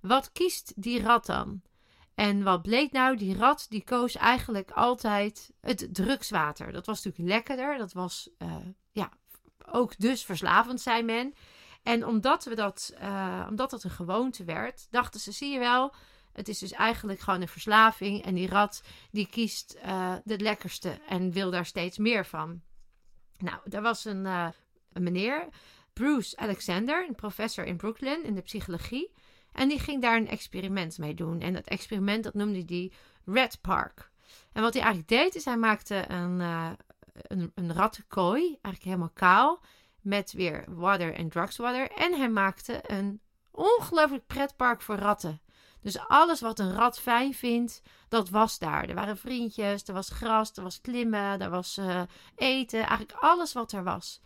Wat 0.01 0.31
kiest 0.31 0.73
die 0.75 1.01
rat 1.01 1.25
dan? 1.25 1.61
En 2.15 2.43
wat 2.43 2.61
bleek 2.61 2.91
nou? 2.91 3.17
Die 3.17 3.37
rat 3.37 3.65
die 3.69 3.83
koos 3.83 4.15
eigenlijk 4.15 4.71
altijd 4.71 5.51
het 5.61 5.87
drugswater. 5.91 6.71
Dat 6.71 6.85
was 6.85 7.03
natuurlijk 7.03 7.33
lekkerder. 7.33 7.77
Dat 7.77 7.93
was 7.93 8.29
uh, 8.37 8.55
ja, 8.91 9.11
ook 9.71 9.97
dus 9.97 10.25
verslavend, 10.25 10.81
zei 10.81 11.03
men. 11.03 11.33
En 11.83 12.05
omdat, 12.05 12.43
we 12.43 12.55
dat, 12.55 12.93
uh, 13.01 13.45
omdat 13.49 13.69
dat 13.69 13.83
een 13.83 13.89
gewoonte 13.89 14.43
werd, 14.43 14.87
dachten 14.89 15.19
ze, 15.19 15.31
zie 15.31 15.51
je 15.51 15.59
wel, 15.59 15.93
het 16.33 16.47
is 16.47 16.59
dus 16.59 16.71
eigenlijk 16.71 17.19
gewoon 17.19 17.41
een 17.41 17.47
verslaving. 17.47 18.23
En 18.23 18.35
die 18.35 18.49
rat 18.49 18.83
die 19.11 19.27
kiest 19.27 19.77
uh, 19.85 20.15
het 20.25 20.41
lekkerste 20.41 20.99
en 21.07 21.31
wil 21.31 21.51
daar 21.51 21.65
steeds 21.65 21.97
meer 21.97 22.25
van. 22.25 22.61
Nou, 23.37 23.59
daar 23.65 23.81
was 23.81 24.05
een, 24.05 24.25
een 24.25 25.03
meneer, 25.03 25.49
Bruce 25.95 26.37
Alexander, 26.37 27.05
een 27.07 27.15
professor 27.15 27.65
in 27.65 27.77
Brooklyn 27.77 28.23
in 28.23 28.35
de 28.35 28.41
psychologie. 28.41 29.11
En 29.51 29.67
die 29.67 29.79
ging 29.79 30.01
daar 30.01 30.17
een 30.17 30.27
experiment 30.27 30.97
mee 30.97 31.13
doen. 31.13 31.41
En 31.41 31.53
dat 31.53 31.65
experiment 31.65 32.23
dat 32.23 32.33
noemde 32.33 32.63
hij 32.67 32.91
Red 33.25 33.57
Park. 33.61 34.11
En 34.51 34.61
wat 34.61 34.73
hij 34.73 34.81
eigenlijk 34.81 35.11
deed, 35.11 35.35
is 35.35 35.45
hij 35.45 35.57
maakte 35.57 36.05
een, 36.07 36.39
uh, 36.39 36.71
een, 37.13 37.51
een 37.55 37.73
rattenkooi, 37.73 38.41
eigenlijk 38.43 38.83
helemaal 38.83 39.09
kaal, 39.13 39.59
met 40.01 40.33
weer 40.33 40.65
water 40.67 41.13
en 41.13 41.29
drugswater. 41.29 41.91
En 41.91 42.13
hij 42.13 42.29
maakte 42.29 42.79
een 42.83 43.21
ongelooflijk 43.51 44.27
pretpark 44.27 44.81
voor 44.81 44.95
ratten. 44.95 45.41
Dus 45.81 45.99
alles 45.99 46.41
wat 46.41 46.59
een 46.59 46.73
rat 46.73 46.99
fijn 46.99 47.33
vindt, 47.33 47.81
dat 48.09 48.29
was 48.29 48.59
daar. 48.59 48.89
Er 48.89 48.95
waren 48.95 49.17
vriendjes, 49.17 49.83
er 49.83 49.93
was 49.93 50.09
gras, 50.09 50.51
er 50.55 50.63
was 50.63 50.81
klimmen, 50.81 51.41
er 51.41 51.49
was 51.49 51.77
uh, 51.77 52.01
eten. 52.35 52.79
Eigenlijk 52.79 53.13
alles 53.19 53.53
wat 53.53 53.71
er 53.71 53.83
was, 53.83 54.21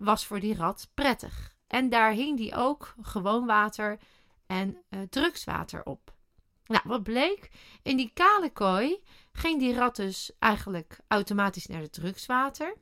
was 0.00 0.26
voor 0.26 0.40
die 0.40 0.54
rat 0.54 0.90
prettig. 0.94 1.54
En 1.66 1.88
daar 1.88 2.12
hing 2.12 2.36
die 2.36 2.54
ook 2.54 2.94
gewoon 3.02 3.46
water 3.46 3.98
en 4.46 4.76
uh, 4.90 5.00
drugswater 5.10 5.84
op. 5.84 6.14
Nou, 6.66 6.82
wat 6.84 7.02
bleek? 7.02 7.50
In 7.82 7.96
die 7.96 8.10
kale 8.14 8.50
kooi 8.50 9.02
ging 9.32 9.58
die 9.58 9.74
rat 9.74 9.96
dus 9.96 10.32
eigenlijk 10.38 10.98
automatisch 11.08 11.66
naar 11.66 11.80
het 11.80 11.92
drugswater. 11.92 12.74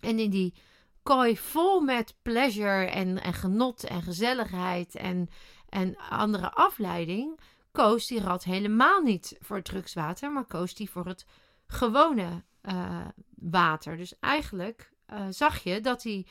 En 0.00 0.18
in 0.18 0.30
die 0.30 0.54
kooi 1.02 1.36
vol 1.36 1.80
met 1.80 2.14
pleasure 2.22 2.84
en, 2.84 3.22
en 3.22 3.32
genot 3.32 3.84
en 3.84 4.02
gezelligheid 4.02 4.94
en, 4.94 5.28
en 5.68 5.96
andere 5.96 6.52
afleiding, 6.52 7.40
koos 7.72 8.06
die 8.06 8.20
rat 8.20 8.44
helemaal 8.44 9.00
niet 9.00 9.36
voor 9.40 9.56
het 9.56 9.64
drugswater, 9.64 10.32
maar 10.32 10.44
koos 10.44 10.74
die 10.74 10.90
voor 10.90 11.06
het 11.06 11.26
gewone 11.66 12.44
uh, 12.62 13.06
water. 13.34 13.96
Dus 13.96 14.18
eigenlijk 14.18 14.92
uh, 15.12 15.26
zag 15.30 15.58
je 15.58 15.80
dat 15.80 16.02
hij 16.02 16.26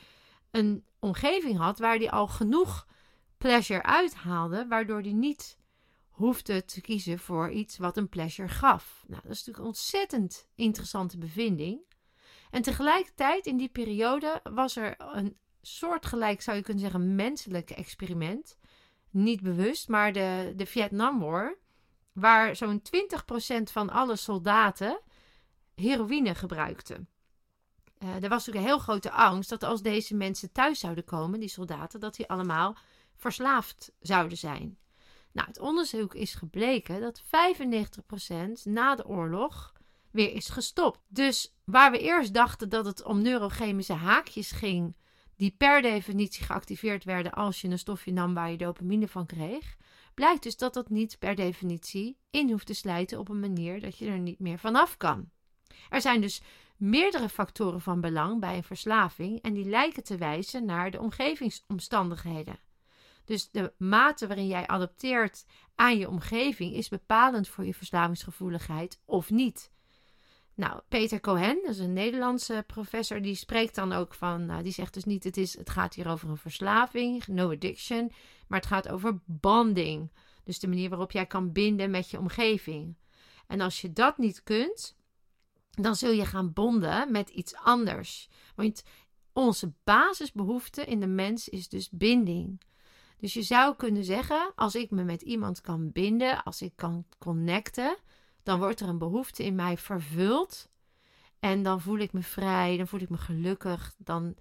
een 0.50 0.84
omgeving 0.98 1.58
had 1.58 1.78
waar 1.78 1.96
hij 1.96 2.10
al 2.10 2.26
genoeg 2.26 2.86
pleasure 3.38 3.82
uithaalde, 3.82 4.66
waardoor 4.66 5.00
hij 5.00 5.12
niet 5.12 5.58
hoefde 6.08 6.64
te 6.64 6.80
kiezen 6.80 7.18
voor 7.18 7.50
iets 7.50 7.78
wat 7.78 7.96
een 7.96 8.08
pleasure 8.08 8.48
gaf. 8.48 9.04
Nou, 9.06 9.22
dat 9.22 9.30
is 9.30 9.38
natuurlijk 9.38 9.58
een 9.58 9.64
ontzettend 9.64 10.48
interessante 10.54 11.18
bevinding. 11.18 11.80
En 12.50 12.62
tegelijkertijd 12.62 13.46
in 13.46 13.56
die 13.56 13.68
periode 13.68 14.40
was 14.52 14.76
er 14.76 14.94
een 14.98 15.36
soortgelijk, 15.60 16.42
zou 16.42 16.56
je 16.56 16.62
kunnen 16.62 16.82
zeggen, 16.82 17.14
menselijk 17.14 17.70
experiment. 17.70 18.58
Niet 19.10 19.42
bewust, 19.42 19.88
maar 19.88 20.12
de, 20.12 20.52
de 20.56 20.66
Vietnam 20.66 21.20
War, 21.20 21.58
waar 22.12 22.56
zo'n 22.56 22.82
20% 23.60 23.62
van 23.62 23.90
alle 23.90 24.16
soldaten 24.16 25.00
heroïne 25.74 26.34
gebruikten. 26.34 27.08
Uh, 27.98 28.22
er 28.22 28.28
was 28.28 28.46
natuurlijk 28.46 28.56
een 28.56 28.70
heel 28.70 28.78
grote 28.78 29.10
angst 29.10 29.50
dat 29.50 29.62
als 29.62 29.82
deze 29.82 30.14
mensen 30.14 30.52
thuis 30.52 30.78
zouden 30.78 31.04
komen, 31.04 31.40
die 31.40 31.48
soldaten, 31.48 32.00
dat 32.00 32.16
die 32.16 32.28
allemaal 32.28 32.76
verslaafd 33.16 33.92
zouden 34.00 34.38
zijn. 34.38 34.78
Nou, 35.32 35.48
het 35.48 35.58
onderzoek 35.58 36.14
is 36.14 36.34
gebleken 36.34 37.00
dat 37.00 37.22
95% 37.22 37.26
na 38.64 38.94
de 38.94 39.06
oorlog 39.06 39.72
weer 40.10 40.32
is 40.32 40.48
gestopt. 40.48 41.00
Dus 41.08 41.54
waar 41.64 41.90
we 41.90 41.98
eerst 41.98 42.34
dachten 42.34 42.68
dat 42.68 42.84
het 42.84 43.04
om 43.04 43.22
neurochemische 43.22 43.92
haakjes 43.92 44.50
ging, 44.50 44.96
die 45.36 45.54
per 45.58 45.82
definitie 45.82 46.44
geactiveerd 46.44 47.04
werden 47.04 47.32
als 47.32 47.60
je 47.60 47.68
een 47.68 47.78
stofje 47.78 48.12
nam 48.12 48.34
waar 48.34 48.50
je 48.50 48.56
dopamine 48.56 49.08
van 49.08 49.26
kreeg, 49.26 49.76
blijkt 50.14 50.42
dus 50.42 50.56
dat 50.56 50.74
dat 50.74 50.88
niet 50.88 51.18
per 51.18 51.34
definitie 51.34 52.18
in 52.30 52.50
hoeft 52.50 52.66
te 52.66 52.74
slijten 52.74 53.18
op 53.18 53.28
een 53.28 53.40
manier 53.40 53.80
dat 53.80 53.98
je 53.98 54.06
er 54.06 54.18
niet 54.18 54.38
meer 54.38 54.58
vanaf 54.58 54.96
kan. 54.96 55.30
Er 55.88 56.00
zijn 56.00 56.20
dus 56.20 56.42
meerdere 56.78 57.28
factoren 57.28 57.80
van 57.80 58.00
belang 58.00 58.40
bij 58.40 58.56
een 58.56 58.64
verslaving 58.64 59.42
en 59.42 59.52
die 59.52 59.64
lijken 59.64 60.04
te 60.04 60.16
wijzen 60.16 60.64
naar 60.64 60.90
de 60.90 61.00
omgevingsomstandigheden. 61.00 62.58
Dus 63.24 63.50
de 63.50 63.72
mate 63.78 64.26
waarin 64.26 64.46
jij 64.46 64.66
adapteert 64.66 65.44
aan 65.74 65.98
je 65.98 66.08
omgeving 66.08 66.74
is 66.74 66.88
bepalend 66.88 67.48
voor 67.48 67.64
je 67.64 67.74
verslavingsgevoeligheid 67.74 69.00
of 69.04 69.30
niet. 69.30 69.70
Nou, 70.54 70.80
Peter 70.88 71.20
Cohen, 71.20 71.58
dat 71.62 71.70
is 71.70 71.78
een 71.78 71.92
Nederlandse 71.92 72.64
professor, 72.66 73.22
die 73.22 73.34
spreekt 73.34 73.74
dan 73.74 73.92
ook 73.92 74.14
van, 74.14 74.46
nou, 74.46 74.62
die 74.62 74.72
zegt 74.72 74.94
dus 74.94 75.04
niet, 75.04 75.24
het, 75.24 75.36
is, 75.36 75.58
het 75.58 75.70
gaat 75.70 75.94
hier 75.94 76.08
over 76.08 76.28
een 76.28 76.36
verslaving, 76.36 77.26
no 77.26 77.50
addiction, 77.52 78.12
maar 78.46 78.58
het 78.58 78.68
gaat 78.68 78.88
over 78.88 79.20
bonding. 79.24 80.12
Dus 80.44 80.58
de 80.58 80.68
manier 80.68 80.88
waarop 80.88 81.10
jij 81.10 81.26
kan 81.26 81.52
binden 81.52 81.90
met 81.90 82.10
je 82.10 82.18
omgeving. 82.18 82.96
En 83.46 83.60
als 83.60 83.80
je 83.80 83.92
dat 83.92 84.18
niet 84.18 84.42
kunt, 84.42 84.97
dan 85.80 85.96
zul 85.96 86.10
je 86.10 86.26
gaan 86.26 86.52
bonden 86.52 87.12
met 87.12 87.28
iets 87.28 87.54
anders. 87.54 88.28
Want 88.54 88.82
onze 89.32 89.72
basisbehoefte 89.84 90.84
in 90.84 91.00
de 91.00 91.06
mens 91.06 91.48
is 91.48 91.68
dus 91.68 91.90
binding. 91.90 92.60
Dus 93.18 93.34
je 93.34 93.42
zou 93.42 93.76
kunnen 93.76 94.04
zeggen, 94.04 94.52
als 94.54 94.74
ik 94.74 94.90
me 94.90 95.04
met 95.04 95.22
iemand 95.22 95.60
kan 95.60 95.92
binden, 95.92 96.42
als 96.42 96.62
ik 96.62 96.72
kan 96.76 97.04
connecten, 97.18 97.96
dan 98.42 98.58
wordt 98.58 98.80
er 98.80 98.88
een 98.88 98.98
behoefte 98.98 99.44
in 99.44 99.54
mij 99.54 99.76
vervuld. 99.76 100.68
En 101.40 101.62
dan 101.62 101.80
voel 101.80 101.98
ik 101.98 102.12
me 102.12 102.22
vrij, 102.22 102.76
dan 102.76 102.88
voel 102.88 103.00
ik 103.00 103.08
me 103.08 103.16
gelukkig, 103.16 103.94
dan 103.98 104.36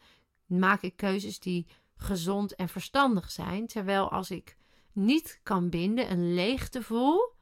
maak 0.46 0.82
ik 0.82 0.96
keuzes 0.96 1.39
die 1.39 1.67
gezond 1.96 2.56
en 2.56 2.70
verstandig 2.70 3.32
zijn. 3.32 3.67
Terwijl 3.67 4.12
als 4.12 4.32
ik 4.32 4.58
niet 4.91 5.39
kan 5.44 5.70
binden, 5.70 6.12
een 6.12 6.34
leegte 6.34 6.82
voel, 6.82 7.36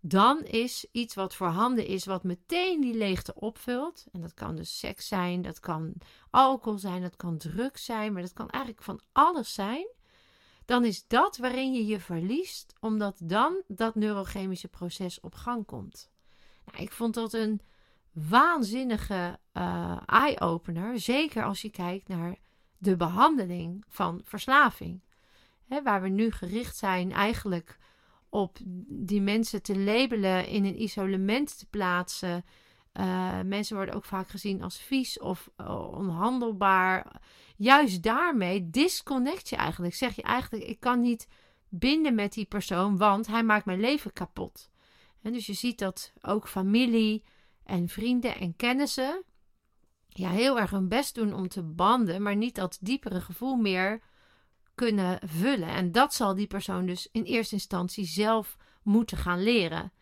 dan 0.00 0.44
is 0.44 0.86
iets 0.92 1.14
wat 1.14 1.34
voorhanden 1.34 1.86
is, 1.86 2.04
wat 2.04 2.24
meteen 2.24 2.80
die 2.80 2.94
leegte 2.94 3.34
opvult. 3.34 4.06
En 4.12 4.20
dat 4.20 4.34
kan 4.34 4.56
dus 4.56 4.78
seks 4.78 5.08
zijn, 5.08 5.42
dat 5.42 5.60
kan 5.60 5.94
alcohol 6.30 6.78
zijn, 6.78 7.02
dat 7.02 7.16
kan 7.16 7.38
drugs 7.38 7.84
zijn, 7.84 8.12
maar 8.12 8.22
dat 8.22 8.32
kan 8.32 8.50
eigenlijk 8.50 8.82
van 8.82 9.00
alles 9.12 9.54
zijn 9.54 9.86
dan 10.66 10.84
is 10.84 11.06
dat 11.06 11.36
waarin 11.36 11.72
je 11.72 11.86
je 11.86 12.00
verliest, 12.00 12.72
omdat 12.80 13.20
dan 13.22 13.62
dat 13.66 13.94
neurochemische 13.94 14.68
proces 14.68 15.20
op 15.20 15.34
gang 15.34 15.66
komt. 15.66 16.10
Nou, 16.64 16.82
ik 16.82 16.92
vond 16.92 17.14
dat 17.14 17.32
een 17.32 17.60
waanzinnige 18.12 19.38
uh, 19.52 20.00
eye-opener, 20.06 21.00
zeker 21.00 21.44
als 21.44 21.62
je 21.62 21.70
kijkt 21.70 22.08
naar 22.08 22.36
de 22.78 22.96
behandeling 22.96 23.84
van 23.88 24.20
verslaving. 24.24 25.00
waar 25.82 26.02
we 26.02 26.08
nu 26.08 26.30
gericht 26.30 26.76
zijn 26.76 27.12
eigenlijk 27.12 27.78
op 28.36 28.58
die 28.88 29.20
mensen 29.20 29.62
te 29.62 29.78
labelen, 29.78 30.46
in 30.46 30.64
een 30.64 30.82
isolement 30.82 31.58
te 31.58 31.66
plaatsen. 31.66 32.44
Uh, 32.92 33.40
mensen 33.40 33.76
worden 33.76 33.94
ook 33.94 34.04
vaak 34.04 34.28
gezien 34.28 34.62
als 34.62 34.78
vies 34.78 35.18
of 35.18 35.50
uh, 35.60 35.92
onhandelbaar 35.92 37.20
juist 37.56 38.02
daarmee 38.02 38.70
disconnect 38.70 39.48
je 39.48 39.56
eigenlijk. 39.56 39.94
Zeg 39.94 40.16
je 40.16 40.22
eigenlijk, 40.22 40.64
ik 40.64 40.80
kan 40.80 41.00
niet 41.00 41.28
binden 41.68 42.14
met 42.14 42.32
die 42.32 42.44
persoon, 42.44 42.96
want 42.96 43.26
hij 43.26 43.42
maakt 43.42 43.64
mijn 43.64 43.80
leven 43.80 44.12
kapot. 44.12 44.70
En 45.22 45.32
dus 45.32 45.46
je 45.46 45.52
ziet 45.52 45.78
dat 45.78 46.12
ook 46.20 46.48
familie 46.48 47.24
en 47.64 47.88
vrienden 47.88 48.36
en 48.36 48.56
kennissen 48.56 49.24
ja, 50.08 50.30
heel 50.30 50.58
erg 50.58 50.70
hun 50.70 50.88
best 50.88 51.14
doen 51.14 51.34
om 51.34 51.48
te 51.48 51.62
banden, 51.62 52.22
maar 52.22 52.36
niet 52.36 52.54
dat 52.54 52.78
diepere 52.80 53.20
gevoel 53.20 53.56
meer 53.56 54.02
kunnen 54.76 55.18
vullen. 55.24 55.68
En 55.68 55.92
dat 55.92 56.14
zal 56.14 56.34
die 56.34 56.46
persoon 56.46 56.86
dus 56.86 57.08
in 57.12 57.22
eerste 57.22 57.54
instantie 57.54 58.04
zelf 58.04 58.56
moeten 58.82 59.16
gaan 59.16 59.42
leren. 59.42 59.92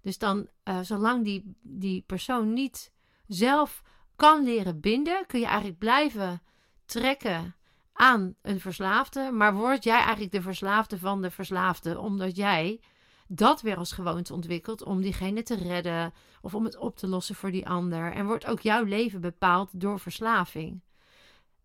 Dus 0.00 0.18
dan, 0.18 0.48
uh, 0.64 0.80
zolang 0.80 1.24
die, 1.24 1.56
die 1.62 2.04
persoon 2.06 2.52
niet 2.52 2.92
zelf 3.26 3.82
kan 4.16 4.44
leren 4.44 4.80
binden, 4.80 5.26
kun 5.26 5.40
je 5.40 5.46
eigenlijk 5.46 5.78
blijven 5.78 6.42
trekken 6.84 7.54
aan 7.92 8.34
een 8.42 8.60
verslaafde, 8.60 9.30
maar 9.30 9.54
word 9.54 9.84
jij 9.84 9.98
eigenlijk 9.98 10.32
de 10.32 10.42
verslaafde 10.42 10.98
van 10.98 11.22
de 11.22 11.30
verslaafde, 11.30 11.98
omdat 11.98 12.36
jij 12.36 12.80
dat 13.26 13.60
weer 13.60 13.76
als 13.76 13.92
gewoonte 13.92 14.34
ontwikkelt 14.34 14.82
om 14.82 15.02
diegene 15.02 15.42
te 15.42 15.54
redden 15.54 16.12
of 16.40 16.54
om 16.54 16.64
het 16.64 16.76
op 16.76 16.96
te 16.96 17.06
lossen 17.06 17.34
voor 17.34 17.50
die 17.50 17.68
ander. 17.68 18.12
En 18.12 18.26
wordt 18.26 18.46
ook 18.46 18.60
jouw 18.60 18.84
leven 18.84 19.20
bepaald 19.20 19.80
door 19.80 20.00
verslaving. 20.00 20.80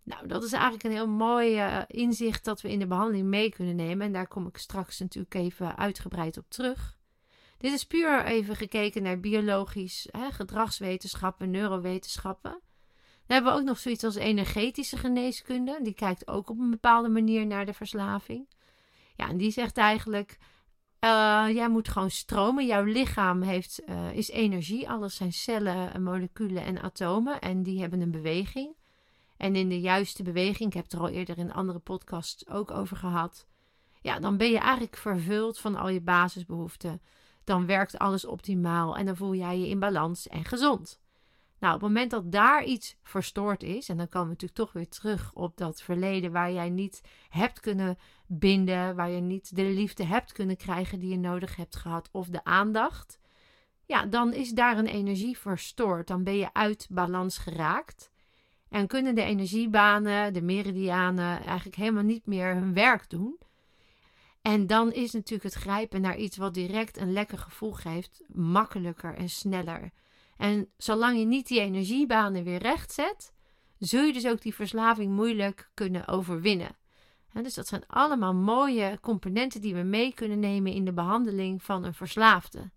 Nou, 0.06 0.28
dat 0.28 0.44
is 0.44 0.52
eigenlijk 0.52 0.84
een 0.84 0.92
heel 0.92 1.08
mooi 1.08 1.56
uh, 1.56 1.82
inzicht 1.88 2.46
dat 2.46 2.62
we 2.62 2.72
in 2.72 2.80
de 2.80 2.88
behandeling 2.88 3.28
mee 3.28 3.50
kunnen 3.50 3.76
nemen. 3.76 4.06
En 4.06 4.14
daar 4.14 4.28
kom 4.28 4.48
ik 4.48 4.58
straks 4.58 5.00
natuurlijk 5.00 5.34
even 5.34 5.78
uitgebreid 5.78 6.38
op 6.38 6.46
terug. 6.50 6.98
Dit 7.58 7.74
is 7.74 7.86
puur 7.86 8.26
even 8.26 8.56
gekeken 8.56 9.04
naar 9.04 9.20
biologisch, 9.20 10.08
hè, 10.12 10.32
gedragswetenschappen, 10.32 11.52
neurowetenschappen. 11.52 12.52
Dan 12.52 13.36
hebben 13.36 13.54
we 13.54 13.60
ook 13.60 13.66
nog 13.66 13.78
zoiets 13.78 14.04
als 14.04 14.16
energetische 14.16 14.98
geneeskunde. 14.98 15.80
Die 15.82 15.94
kijkt 15.94 16.28
ook 16.28 16.50
op 16.50 16.60
een 16.60 16.70
bepaalde 16.70 17.10
manier 17.10 17.46
naar 17.46 17.66
de 17.66 17.74
verslaving. 17.74 18.50
Ja, 19.16 19.30
en 19.30 19.38
die 19.38 19.52
zegt 19.52 19.78
eigenlijk: 19.78 20.38
uh, 21.00 21.46
jij 21.54 21.70
moet 21.70 21.90
gewoon 21.90 22.12
stromen. 22.12 22.66
Jouw 22.66 22.84
lichaam 22.84 23.42
heeft, 23.42 23.82
uh, 23.86 24.12
is 24.14 24.30
energie. 24.30 24.90
Alles 24.90 25.16
zijn 25.16 25.34
cellen, 25.34 26.04
moleculen 26.04 26.64
en 26.64 26.82
atomen. 26.82 27.42
En 27.42 27.64
die 27.64 27.80
hebben 27.80 28.02
een 28.02 28.12
beweging. 28.12 28.76
En 29.38 29.56
in 29.56 29.70
de 29.70 29.80
juiste 29.80 30.24
beweging, 30.24 30.70
ik 30.70 30.74
heb 30.74 30.84
het 30.84 30.94
er 30.94 31.00
al 31.00 31.10
eerder 31.10 31.38
in 31.38 31.54
andere 31.54 31.80
podcasts 31.80 32.48
ook 32.48 32.72
over 32.72 32.98
gehad. 32.98 33.48
Ja, 34.02 34.20
dan 34.20 34.38
ben 34.38 34.52
je 34.52 34.58
eigenlijk 34.58 34.98
vervuld 34.98 35.60
van 35.60 35.76
al 35.76 35.90
je 35.90 36.02
basisbehoeften. 36.02 37.02
Dan 37.44 37.66
werkt 37.66 37.98
alles 37.98 38.26
optimaal 38.26 38.98
en 38.98 39.06
dan 39.06 39.16
voel 39.16 39.36
jij 39.36 39.60
je 39.60 39.68
in 39.68 39.80
balans 39.80 40.28
en 40.28 40.46
gezond. 40.46 41.00
Nou, 41.60 41.76
op 41.76 41.82
het 41.82 41.90
moment 41.90 42.12
dat 42.12 42.32
daar 42.32 42.64
iets 42.64 42.98
verstoord 43.04 43.64
is, 43.64 43.90
en 43.90 43.98
dan 43.98 44.10
komen 44.10 44.28
we 44.28 44.34
natuurlijk 44.34 44.60
toch 44.60 44.74
weer 44.74 44.90
terug 44.90 45.34
op 45.34 45.58
dat 45.58 45.82
verleden 45.82 46.32
waar 46.32 46.52
jij 46.52 46.70
niet 46.70 47.02
hebt 47.30 47.60
kunnen 47.60 47.98
binden, 48.28 48.96
waar 48.96 49.10
je 49.10 49.22
niet 49.22 49.56
de 49.56 49.64
liefde 49.64 50.04
hebt 50.04 50.32
kunnen 50.32 50.58
krijgen 50.58 51.00
die 51.00 51.10
je 51.10 51.18
nodig 51.18 51.56
hebt 51.56 51.76
gehad, 51.76 52.10
of 52.12 52.28
de 52.28 52.44
aandacht, 52.44 53.20
ja, 53.86 54.06
dan 54.06 54.34
is 54.34 54.50
daar 54.50 54.78
een 54.78 54.88
energie 54.88 55.38
verstoord. 55.38 56.08
Dan 56.08 56.24
ben 56.24 56.38
je 56.38 56.54
uit 56.54 56.88
balans 56.90 57.38
geraakt. 57.38 58.12
En 58.70 58.88
kunnen 58.88 59.16
de 59.16 59.22
energiebanen, 59.22 60.34
de 60.34 60.42
meridianen, 60.42 61.44
eigenlijk 61.44 61.76
helemaal 61.76 62.04
niet 62.04 62.26
meer 62.26 62.56
hun 62.56 62.74
werk 62.74 63.10
doen. 63.10 63.38
En 64.42 64.68
dan 64.68 64.92
is 64.94 65.12
natuurlijk 65.12 65.54
het 65.54 65.64
grijpen 65.64 66.02
naar 66.02 66.18
iets 66.18 66.38
wat 66.38 66.54
direct 66.54 66.98
een 66.98 67.14
lekker 67.14 67.38
gevoel 67.38 67.72
geeft, 67.72 68.22
makkelijker 68.28 69.16
en 69.16 69.30
sneller. 69.30 69.92
En 70.38 70.70
zolang 70.78 71.20
je 71.20 71.26
niet 71.26 71.48
die 71.48 71.60
energiebanen 71.60 72.44
weer 72.44 72.60
recht 72.60 72.92
zet, 72.92 73.34
zul 73.80 74.04
je 74.04 74.14
dus 74.14 74.28
ook 74.28 74.42
die 74.42 74.56
verslaving 74.56 75.12
moeilijk 75.12 75.70
kunnen 75.74 76.08
overwinnen. 76.08 76.76
dus 77.34 77.54
dat 77.54 77.68
zijn 77.68 77.84
allemaal 77.88 78.34
mooie 78.34 78.98
componenten 79.02 79.62
die 79.62 79.76
we 79.76 79.82
mee 79.82 80.14
kunnen 80.14 80.40
nemen 80.40 80.72
in 80.72 80.86
de 80.86 80.94
behandeling 80.94 81.64
van 81.64 81.84
een 81.84 81.94
verslaafde. 81.94 82.72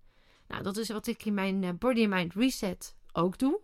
Nou, 0.49 0.62
dat 0.62 0.76
is 0.76 0.88
wat 0.88 1.07
ik 1.07 1.25
in 1.25 1.35
mijn 1.35 1.64
eh, 1.64 1.71
Body 1.78 2.07
Mind 2.07 2.35
Reset 2.35 2.97
ook 3.12 3.38
doe. 3.38 3.61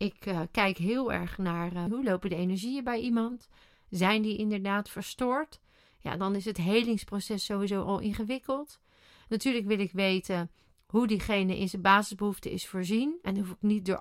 Ik 0.00 0.26
uh, 0.26 0.40
kijk 0.50 0.76
heel 0.76 1.12
erg 1.12 1.38
naar 1.38 1.72
uh, 1.72 1.84
hoe 1.84 2.04
lopen 2.04 2.30
de 2.30 2.36
energieën 2.36 2.84
bij 2.84 3.00
iemand. 3.00 3.48
Zijn 3.90 4.22
die 4.22 4.36
inderdaad 4.36 4.88
verstoord? 4.88 5.60
Ja, 5.98 6.16
dan 6.16 6.34
is 6.34 6.44
het 6.44 6.56
helingsproces 6.56 7.44
sowieso 7.44 7.82
al 7.82 7.98
ingewikkeld. 7.98 8.80
Natuurlijk 9.28 9.66
wil 9.66 9.78
ik 9.78 9.92
weten 9.92 10.50
hoe 10.86 11.06
diegene 11.06 11.58
in 11.58 11.68
zijn 11.68 11.82
basisbehoeften 11.82 12.50
is 12.50 12.68
voorzien. 12.68 13.18
En 13.22 13.36
hoef 13.36 13.50
ik 13.50 13.56
niet 13.60 13.86
door 13.86 13.98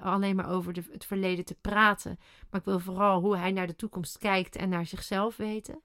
alleen 0.00 0.36
maar 0.36 0.50
over 0.50 0.74
het 0.90 1.04
verleden 1.04 1.44
te 1.44 1.56
praten. 1.60 2.18
Maar 2.50 2.60
ik 2.60 2.66
wil 2.66 2.78
vooral 2.78 3.20
hoe 3.20 3.36
hij 3.36 3.52
naar 3.52 3.66
de 3.66 3.76
toekomst 3.76 4.18
kijkt 4.18 4.56
en 4.56 4.68
naar 4.68 4.86
zichzelf 4.86 5.36
weten. 5.36 5.80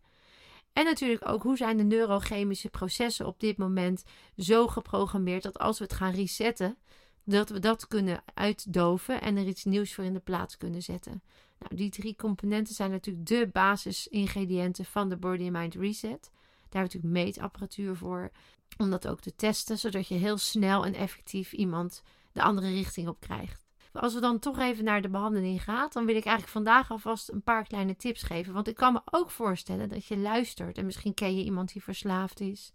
En 0.73 0.85
natuurlijk 0.85 1.29
ook 1.29 1.43
hoe 1.43 1.57
zijn 1.57 1.77
de 1.77 1.83
neurochemische 1.83 2.69
processen 2.69 3.27
op 3.27 3.39
dit 3.39 3.57
moment 3.57 4.03
zo 4.37 4.67
geprogrammeerd 4.67 5.43
dat 5.43 5.59
als 5.59 5.77
we 5.77 5.83
het 5.83 5.93
gaan 5.93 6.13
resetten, 6.13 6.77
dat 7.25 7.49
we 7.49 7.59
dat 7.59 7.87
kunnen 7.87 8.23
uitdoven 8.33 9.21
en 9.21 9.37
er 9.37 9.47
iets 9.47 9.63
nieuws 9.63 9.93
voor 9.93 10.03
in 10.03 10.13
de 10.13 10.19
plaats 10.19 10.57
kunnen 10.57 10.81
zetten. 10.81 11.21
Nou, 11.59 11.75
die 11.75 11.89
drie 11.89 12.15
componenten 12.15 12.75
zijn 12.75 12.91
natuurlijk 12.91 13.25
de 13.25 13.49
basisingrediënten 13.53 14.85
van 14.85 15.09
de 15.09 15.17
Body 15.17 15.49
Mind 15.49 15.75
Reset. 15.75 16.31
Daar 16.69 16.81
hebben 16.81 17.01
we 17.01 17.07
natuurlijk 17.07 17.13
meetapparatuur 17.13 17.95
voor 17.95 18.31
om 18.77 18.89
dat 18.89 19.07
ook 19.07 19.19
te 19.19 19.35
testen, 19.35 19.77
zodat 19.77 20.07
je 20.07 20.15
heel 20.15 20.37
snel 20.37 20.85
en 20.85 20.93
effectief 20.93 21.53
iemand 21.53 22.03
de 22.31 22.41
andere 22.41 22.69
richting 22.69 23.07
op 23.07 23.19
krijgt. 23.19 23.65
Als 23.91 24.13
we 24.13 24.19
dan 24.19 24.39
toch 24.39 24.59
even 24.59 24.83
naar 24.83 25.01
de 25.01 25.09
behandeling 25.09 25.63
gaan, 25.63 25.89
dan 25.91 26.05
wil 26.05 26.15
ik 26.15 26.25
eigenlijk 26.25 26.53
vandaag 26.53 26.91
alvast 26.91 27.29
een 27.29 27.41
paar 27.41 27.67
kleine 27.67 27.95
tips 27.95 28.23
geven. 28.23 28.53
Want 28.53 28.67
ik 28.67 28.75
kan 28.75 28.93
me 28.93 29.01
ook 29.05 29.29
voorstellen 29.29 29.89
dat 29.89 30.05
je 30.05 30.17
luistert 30.17 30.77
en 30.77 30.85
misschien 30.85 31.13
ken 31.13 31.35
je 31.35 31.43
iemand 31.43 31.73
die 31.73 31.83
verslaafd 31.83 32.39
is. 32.39 32.73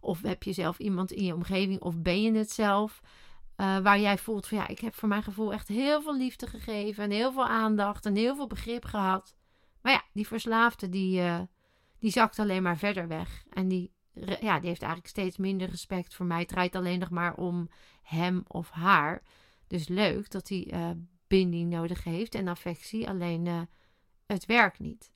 Of 0.00 0.22
heb 0.22 0.42
je 0.42 0.52
zelf 0.52 0.78
iemand 0.78 1.12
in 1.12 1.24
je 1.24 1.34
omgeving, 1.34 1.80
of 1.80 1.98
ben 1.98 2.22
je 2.22 2.32
het 2.32 2.50
zelf. 2.50 3.00
Uh, 3.56 3.78
waar 3.78 4.00
jij 4.00 4.18
voelt 4.18 4.46
van 4.46 4.58
ja, 4.58 4.68
ik 4.68 4.78
heb 4.78 4.94
voor 4.94 5.08
mijn 5.08 5.22
gevoel 5.22 5.52
echt 5.52 5.68
heel 5.68 6.02
veel 6.02 6.16
liefde 6.16 6.46
gegeven 6.46 7.04
en 7.04 7.10
heel 7.10 7.32
veel 7.32 7.46
aandacht 7.46 8.06
en 8.06 8.14
heel 8.14 8.36
veel 8.36 8.46
begrip 8.46 8.84
gehad. 8.84 9.36
Maar 9.80 9.92
ja, 9.92 10.02
die 10.12 10.26
verslaafde 10.26 10.88
die, 10.88 11.20
uh, 11.20 11.40
die 11.98 12.10
zakt 12.10 12.38
alleen 12.38 12.62
maar 12.62 12.78
verder 12.78 13.08
weg. 13.08 13.44
En 13.50 13.68
die, 13.68 13.92
ja, 14.40 14.58
die 14.58 14.68
heeft 14.68 14.82
eigenlijk 14.82 15.06
steeds 15.06 15.36
minder 15.36 15.68
respect 15.68 16.14
voor 16.14 16.26
mij. 16.26 16.38
Het 16.38 16.48
draait 16.48 16.76
alleen 16.76 16.98
nog 16.98 17.10
maar 17.10 17.34
om 17.34 17.68
hem 18.02 18.44
of 18.46 18.70
haar. 18.70 19.22
Dus 19.66 19.88
leuk 19.88 20.30
dat 20.30 20.48
hij 20.48 20.72
uh, 20.72 20.90
binding 21.26 21.70
nodig 21.70 22.04
heeft 22.04 22.34
en 22.34 22.48
affectie, 22.48 23.08
alleen 23.08 23.68
het 24.26 24.46
werkt 24.46 24.78
niet. 24.78 25.12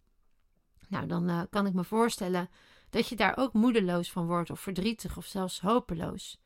Nou, 0.88 1.06
dan 1.06 1.46
kan 1.50 1.66
ik 1.66 1.72
me 1.72 1.84
voorstellen 1.84 2.48
dat 2.90 3.08
je 3.08 3.16
daar 3.16 3.36
ook 3.36 3.52
moedeloos 3.52 4.12
van 4.12 4.26
wordt 4.26 4.50
of 4.50 4.60
verdrietig 4.60 5.16
of 5.16 5.26
zelfs 5.26 5.60
hopeloos. 5.60 6.38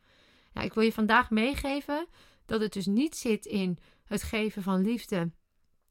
Nou, 0.52 0.66
ik 0.66 0.74
wil 0.74 0.84
je 0.84 0.92
vandaag 0.92 1.30
meegeven 1.30 2.06
dat 2.46 2.60
het 2.60 2.72
dus 2.72 2.86
niet 2.86 3.16
zit 3.16 3.46
in 3.46 3.78
het 4.04 4.22
geven 4.22 4.62
van 4.62 4.82
liefde 4.82 5.30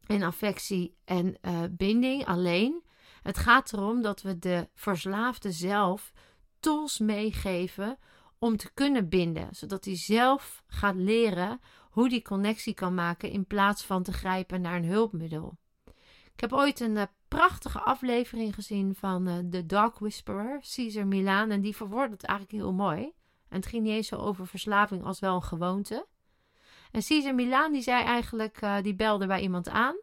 en 0.06 0.24
affectie 0.24 0.96
en 1.06 1.38
uh, 1.42 1.64
binding 1.72 2.26
alleen. 2.26 2.84
Het 3.22 3.38
gaat 3.38 3.74
erom 3.74 4.02
dat 4.02 4.22
we 4.22 4.40
de 4.40 4.70
verslaafde 4.74 5.52
zelf 5.52 6.14
tools 6.60 7.00
meegeven 7.00 7.98
om 8.38 8.58
te 8.58 8.74
kunnen 8.74 9.10
binden, 9.10 9.56
zodat 9.56 9.86
hij 9.86 9.96
zelf 9.96 10.64
gaat 10.68 10.96
leren 10.96 11.60
hoe 11.90 12.10
die 12.10 12.22
connectie 12.22 12.74
kan 12.74 12.94
maken 12.94 13.30
in 13.30 13.46
plaats 13.46 13.84
van 13.84 14.04
te 14.04 14.14
grijpen 14.14 14.62
naar 14.62 14.76
een 14.76 14.86
hulpmiddel. 14.86 15.58
Ik 16.34 16.40
heb 16.50 16.54
ooit 16.54 16.80
een 16.80 16.96
uh, 16.96 17.04
prachtige 17.28 17.80
aflevering 17.80 18.54
gezien 18.54 18.96
van 18.96 19.28
uh, 19.28 19.38
The 19.38 19.66
Dog 19.66 20.00
Whisperer, 20.00 20.62
Caesar 20.76 21.08
Milan, 21.08 21.52
en 21.52 21.62
die 21.62 21.76
verwoordt 21.76 22.12
het 22.12 22.24
eigenlijk 22.24 22.62
heel 22.62 22.74
mooi. 22.74 23.14
En 23.50 23.56
het 23.56 23.66
ging 23.66 23.84
niet 23.84 23.94
eens 23.94 24.08
zo 24.08 24.16
over 24.16 24.48
verslaving 24.48 25.04
als 25.04 25.20
wel 25.20 25.36
een 25.36 25.44
gewoonte. 25.44 26.08
En 26.92 27.02
Cesar 27.02 27.36
Milan 27.36 27.72
die 27.72 27.82
zei 27.82 28.04
eigenlijk, 28.04 28.62
uh, 28.62 28.82
die 28.82 28.96
belde 28.96 29.28
bij 29.28 29.42
iemand 29.42 29.70
aan. 29.70 29.96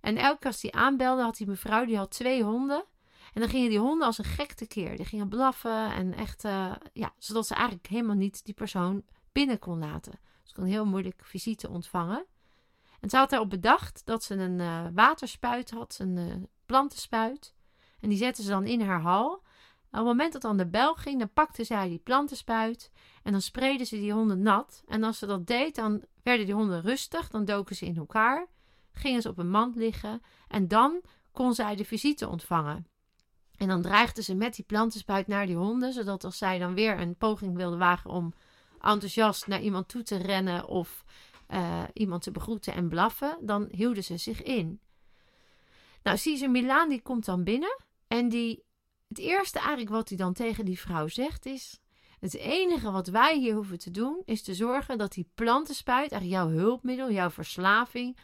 En 0.00 0.16
elke 0.16 0.38
keer 0.38 0.50
als 0.50 0.62
hij 0.62 0.72
aanbelde, 0.72 1.22
had 1.22 1.36
die 1.36 1.46
mevrouw, 1.46 1.84
die 1.84 1.96
had 1.96 2.10
twee 2.10 2.42
honden. 2.42 2.84
En 3.32 3.40
dan 3.40 3.50
gingen 3.50 3.70
die 3.70 3.78
honden 3.78 4.06
als 4.06 4.18
een 4.18 4.24
gek 4.24 4.52
tekeer. 4.52 4.96
Die 4.96 5.06
gingen 5.06 5.28
blaffen 5.28 5.92
en 5.92 6.14
echt, 6.14 6.44
uh, 6.44 6.72
ja, 6.92 7.14
zodat 7.18 7.46
ze 7.46 7.54
eigenlijk 7.54 7.86
helemaal 7.86 8.16
niet 8.16 8.44
die 8.44 8.54
persoon 8.54 9.04
binnen 9.32 9.58
kon 9.58 9.78
laten. 9.78 10.12
Ze 10.42 10.54
kon 10.54 10.64
heel 10.64 10.84
moeilijk 10.84 11.20
visite 11.24 11.68
ontvangen. 11.68 12.26
En 13.00 13.10
ze 13.10 13.16
had 13.16 13.30
daarop 13.30 13.50
bedacht 13.50 14.02
dat 14.04 14.24
ze 14.24 14.34
een 14.34 14.58
uh, 14.58 14.86
waterspuit 14.94 15.70
had, 15.70 15.96
een 15.98 16.48
plantenspuit. 16.66 17.54
En 18.00 18.08
die 18.08 18.18
zette 18.18 18.42
ze 18.42 18.48
dan 18.48 18.66
in 18.66 18.80
haar 18.80 19.00
hal 19.00 19.41
op 19.92 19.98
het 19.98 20.06
moment 20.06 20.32
dat 20.32 20.42
dan 20.42 20.56
de 20.56 20.66
bel 20.66 20.94
ging, 20.94 21.18
dan 21.18 21.32
pakte 21.32 21.64
zij 21.64 21.88
die 21.88 21.98
plantenspuit 21.98 22.90
en 23.22 23.32
dan 23.32 23.40
sprayden 23.40 23.86
ze 23.86 23.96
die 23.96 24.12
honden 24.12 24.42
nat. 24.42 24.82
En 24.86 25.02
als 25.02 25.18
ze 25.18 25.26
dat 25.26 25.46
deed, 25.46 25.74
dan 25.74 26.02
werden 26.22 26.46
die 26.46 26.54
honden 26.54 26.80
rustig, 26.80 27.28
dan 27.28 27.44
doken 27.44 27.76
ze 27.76 27.86
in 27.86 27.96
elkaar, 27.96 28.46
gingen 28.92 29.22
ze 29.22 29.28
op 29.28 29.38
een 29.38 29.50
mand 29.50 29.76
liggen 29.76 30.22
en 30.48 30.68
dan 30.68 31.00
kon 31.32 31.54
zij 31.54 31.76
de 31.76 31.84
visite 31.84 32.28
ontvangen. 32.28 32.86
En 33.56 33.68
dan 33.68 33.82
dreigde 33.82 34.22
ze 34.22 34.34
met 34.34 34.54
die 34.54 34.64
plantenspuit 34.64 35.26
naar 35.26 35.46
die 35.46 35.56
honden, 35.56 35.92
zodat 35.92 36.24
als 36.24 36.38
zij 36.38 36.58
dan 36.58 36.74
weer 36.74 37.00
een 37.00 37.16
poging 37.16 37.56
wilden 37.56 37.78
wagen 37.78 38.10
om 38.10 38.32
enthousiast 38.80 39.46
naar 39.46 39.60
iemand 39.60 39.88
toe 39.88 40.02
te 40.02 40.16
rennen 40.16 40.66
of 40.66 41.04
uh, 41.48 41.82
iemand 41.92 42.22
te 42.22 42.30
begroeten 42.30 42.74
en 42.74 42.88
blaffen, 42.88 43.38
dan 43.40 43.68
hielden 43.70 44.04
ze 44.04 44.16
zich 44.16 44.42
in. 44.42 44.80
Nou, 46.02 46.18
Caesar 46.18 46.50
Milan 46.50 46.88
die 46.88 47.02
komt 47.02 47.24
dan 47.24 47.44
binnen 47.44 47.76
en 48.08 48.28
die 48.28 48.64
het 49.12 49.20
eerste 49.20 49.58
eigenlijk 49.58 49.90
wat 49.90 50.08
hij 50.08 50.18
dan 50.18 50.32
tegen 50.32 50.64
die 50.64 50.80
vrouw 50.80 51.08
zegt 51.08 51.46
is: 51.46 51.80
Het 52.20 52.34
enige 52.34 52.90
wat 52.90 53.08
wij 53.08 53.38
hier 53.38 53.54
hoeven 53.54 53.78
te 53.78 53.90
doen 53.90 54.22
is 54.24 54.42
te 54.42 54.54
zorgen 54.54 54.98
dat 54.98 55.12
die 55.12 55.30
plantenspuit, 55.34 56.12
eigenlijk 56.12 56.42
jouw 56.42 56.58
hulpmiddel, 56.58 57.10
jouw 57.10 57.30
verslaving, 57.30 58.16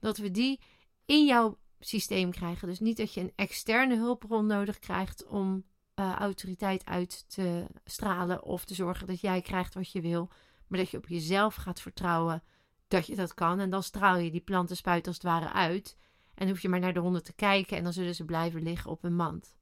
dat 0.00 0.16
we 0.16 0.30
die 0.30 0.60
in 1.06 1.26
jouw 1.26 1.58
systeem 1.80 2.30
krijgen. 2.30 2.68
Dus 2.68 2.80
niet 2.80 2.96
dat 2.96 3.14
je 3.14 3.20
een 3.20 3.32
externe 3.36 3.96
hulpbron 3.96 4.46
nodig 4.46 4.78
krijgt 4.78 5.26
om 5.26 5.64
uh, 5.94 6.14
autoriteit 6.14 6.84
uit 6.84 7.24
te 7.28 7.66
stralen 7.84 8.42
of 8.42 8.64
te 8.64 8.74
zorgen 8.74 9.06
dat 9.06 9.20
jij 9.20 9.40
krijgt 9.40 9.74
wat 9.74 9.92
je 9.92 10.00
wil, 10.00 10.28
maar 10.66 10.78
dat 10.78 10.90
je 10.90 10.96
op 10.96 11.08
jezelf 11.08 11.54
gaat 11.54 11.80
vertrouwen 11.80 12.42
dat 12.88 13.06
je 13.06 13.16
dat 13.16 13.34
kan. 13.34 13.60
En 13.60 13.70
dan 13.70 13.82
straal 13.82 14.16
je 14.16 14.30
die 14.30 14.40
plantenspuit 14.40 15.06
als 15.06 15.16
het 15.16 15.24
ware 15.24 15.52
uit. 15.52 15.96
En 16.34 16.48
hoef 16.48 16.60
je 16.60 16.68
maar 16.68 16.80
naar 16.80 16.92
de 16.92 17.00
honden 17.00 17.22
te 17.22 17.32
kijken 17.32 17.76
en 17.76 17.82
dan 17.82 17.92
zullen 17.92 18.14
ze 18.14 18.24
blijven 18.24 18.62
liggen 18.62 18.90
op 18.90 19.04
een 19.04 19.14
mand. 19.14 19.56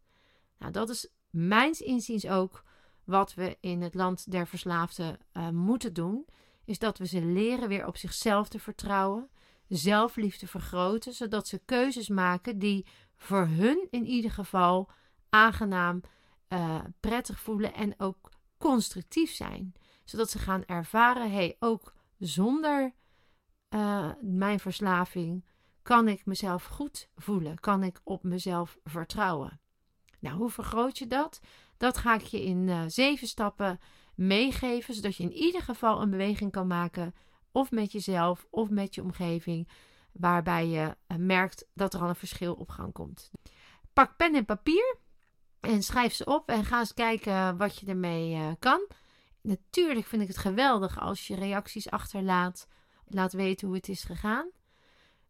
Nou, 0.60 0.72
dat 0.72 0.88
is 0.88 1.08
mijns 1.30 1.80
inziens 1.80 2.26
ook 2.26 2.64
wat 3.04 3.34
we 3.34 3.56
in 3.60 3.82
het 3.82 3.94
land 3.94 4.30
der 4.30 4.46
verslaafden 4.46 5.18
uh, 5.32 5.48
moeten 5.48 5.92
doen, 5.92 6.26
is 6.64 6.78
dat 6.78 6.98
we 6.98 7.06
ze 7.06 7.24
leren 7.24 7.68
weer 7.68 7.86
op 7.86 7.96
zichzelf 7.96 8.48
te 8.48 8.58
vertrouwen, 8.58 9.30
zelfliefde 9.68 10.46
vergroten, 10.46 11.12
zodat 11.12 11.48
ze 11.48 11.62
keuzes 11.64 12.08
maken 12.08 12.58
die 12.58 12.86
voor 13.16 13.46
hun 13.46 13.86
in 13.90 14.06
ieder 14.06 14.30
geval 14.30 14.90
aangenaam, 15.28 16.00
uh, 16.48 16.80
prettig 17.00 17.40
voelen 17.40 17.74
en 17.74 17.94
ook 17.98 18.30
constructief 18.58 19.30
zijn. 19.30 19.72
Zodat 20.04 20.30
ze 20.30 20.38
gaan 20.38 20.64
ervaren: 20.64 21.32
hey, 21.32 21.56
ook 21.58 21.94
zonder 22.18 22.94
uh, 23.74 24.10
mijn 24.20 24.60
verslaving 24.60 25.44
kan 25.82 26.08
ik 26.08 26.26
mezelf 26.26 26.64
goed 26.64 27.08
voelen, 27.16 27.58
kan 27.58 27.82
ik 27.82 28.00
op 28.04 28.22
mezelf 28.22 28.78
vertrouwen. 28.84 29.60
Nou, 30.20 30.37
hoe 30.37 30.50
vergroot 30.50 30.98
je 30.98 31.06
dat? 31.06 31.40
Dat 31.76 31.96
ga 31.96 32.14
ik 32.14 32.22
je 32.22 32.44
in 32.44 32.68
uh, 32.68 32.83
zeven 32.87 33.26
stappen 33.26 33.80
meegeven, 34.14 34.94
zodat 34.94 35.16
je 35.16 35.22
in 35.22 35.33
ieder 35.33 35.62
geval 35.62 36.02
een 36.02 36.11
beweging 36.11 36.52
kan 36.52 36.66
maken, 36.66 37.14
of 37.52 37.70
met 37.70 37.92
jezelf 37.92 38.46
of 38.50 38.70
met 38.70 38.94
je 38.94 39.02
omgeving, 39.02 39.68
waarbij 40.12 40.66
je 40.66 40.96
uh, 41.09 41.16
merkt 41.18 41.66
dat 41.74 41.94
er 41.94 42.00
al 42.00 42.09
een 42.09 42.14
verschil 42.14 42.54
op 42.54 42.68
gang 42.68 42.92
komt. 42.92 43.30
Pak 43.92 44.16
pen 44.16 44.35
en 44.35 44.44
papier 44.44 44.96
en 45.61 45.83
schrijf 45.83 46.12
ze 46.14 46.24
op 46.24 46.48
en 46.48 46.64
ga 46.64 46.78
eens 46.78 46.94
kijken 46.94 47.56
wat 47.56 47.78
je 47.78 47.87
ermee 47.87 48.35
uh, 48.35 48.50
kan. 48.59 48.88
Natuurlijk 49.42 50.06
vind 50.06 50.22
ik 50.22 50.28
het 50.28 50.38
geweldig 50.38 51.00
als 51.00 51.26
je 51.26 51.35
reacties 51.35 51.90
achterlaat, 51.90 52.66
laat 53.06 53.33
weten 53.33 53.66
hoe 53.66 53.76
het 53.76 53.88
is 53.88 54.04
gegaan. 54.04 54.50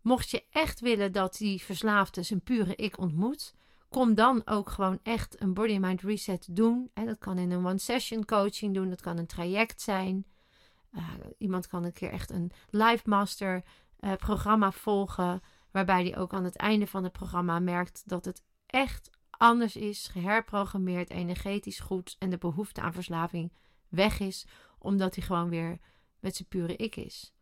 Mocht 0.01 0.31
je 0.31 0.45
echt 0.51 0.81
willen 0.81 1.13
dat 1.13 1.37
die 1.37 1.63
verslaafde 1.63 2.23
zijn 2.23 2.43
pure 2.43 2.77
ik 2.77 2.99
ontmoet, 2.99 3.55
kom 3.91 4.15
dan 4.15 4.43
ook 4.45 4.71
gewoon 4.71 4.99
echt 5.03 5.41
een 5.43 5.55
body 5.55 5.79
mind 5.79 6.01
reset 6.01 6.49
doen. 6.51 6.91
En 6.95 7.07
dat 7.07 7.19
kan 7.19 7.39
in 7.39 7.51
een 7.51 7.67
one 7.67 7.79
session 7.79 8.25
coaching 8.25 8.75
doen, 8.75 8.89
dat 8.89 9.01
kan 9.01 9.19
een 9.19 9.27
traject 9.27 9.81
zijn. 9.81 10.27
Uh, 10.93 11.09
iemand 11.39 11.67
kan 11.67 11.85
een 11.85 11.93
keer 11.93 12.11
echt 12.11 12.31
een 12.31 12.51
live 12.71 13.09
master 13.09 13.63
uh, 14.01 14.13
programma 14.15 14.73
volgen, 14.73 15.41
waarbij 15.71 16.03
die 16.03 16.17
ook 16.17 16.33
aan 16.33 16.45
het 16.45 16.57
einde 16.57 16.87
van 16.87 17.05
het 17.05 17.13
programma 17.13 17.59
merkt 17.59 18.03
dat 18.07 18.25
het 18.25 18.43
echt 18.67 19.11
anders 19.31 19.77
is, 19.77 20.09
geherprogrammeerd, 20.09 21.11
energetisch 21.11 21.81
goed 21.81 22.17
en 22.19 22.31
de 22.31 22.39
behoefte 22.39 22.81
aan 22.81 22.93
verslaving 22.93 23.53
weg 23.89 24.21
is, 24.21 24.47
omdat 24.79 25.15
hij 25.15 25.25
gewoon 25.25 25.49
weer 25.49 25.79
met 26.21 26.37
zijn 26.37 26.49
pure 26.49 26.77
ik 26.77 26.97
is. 26.97 27.33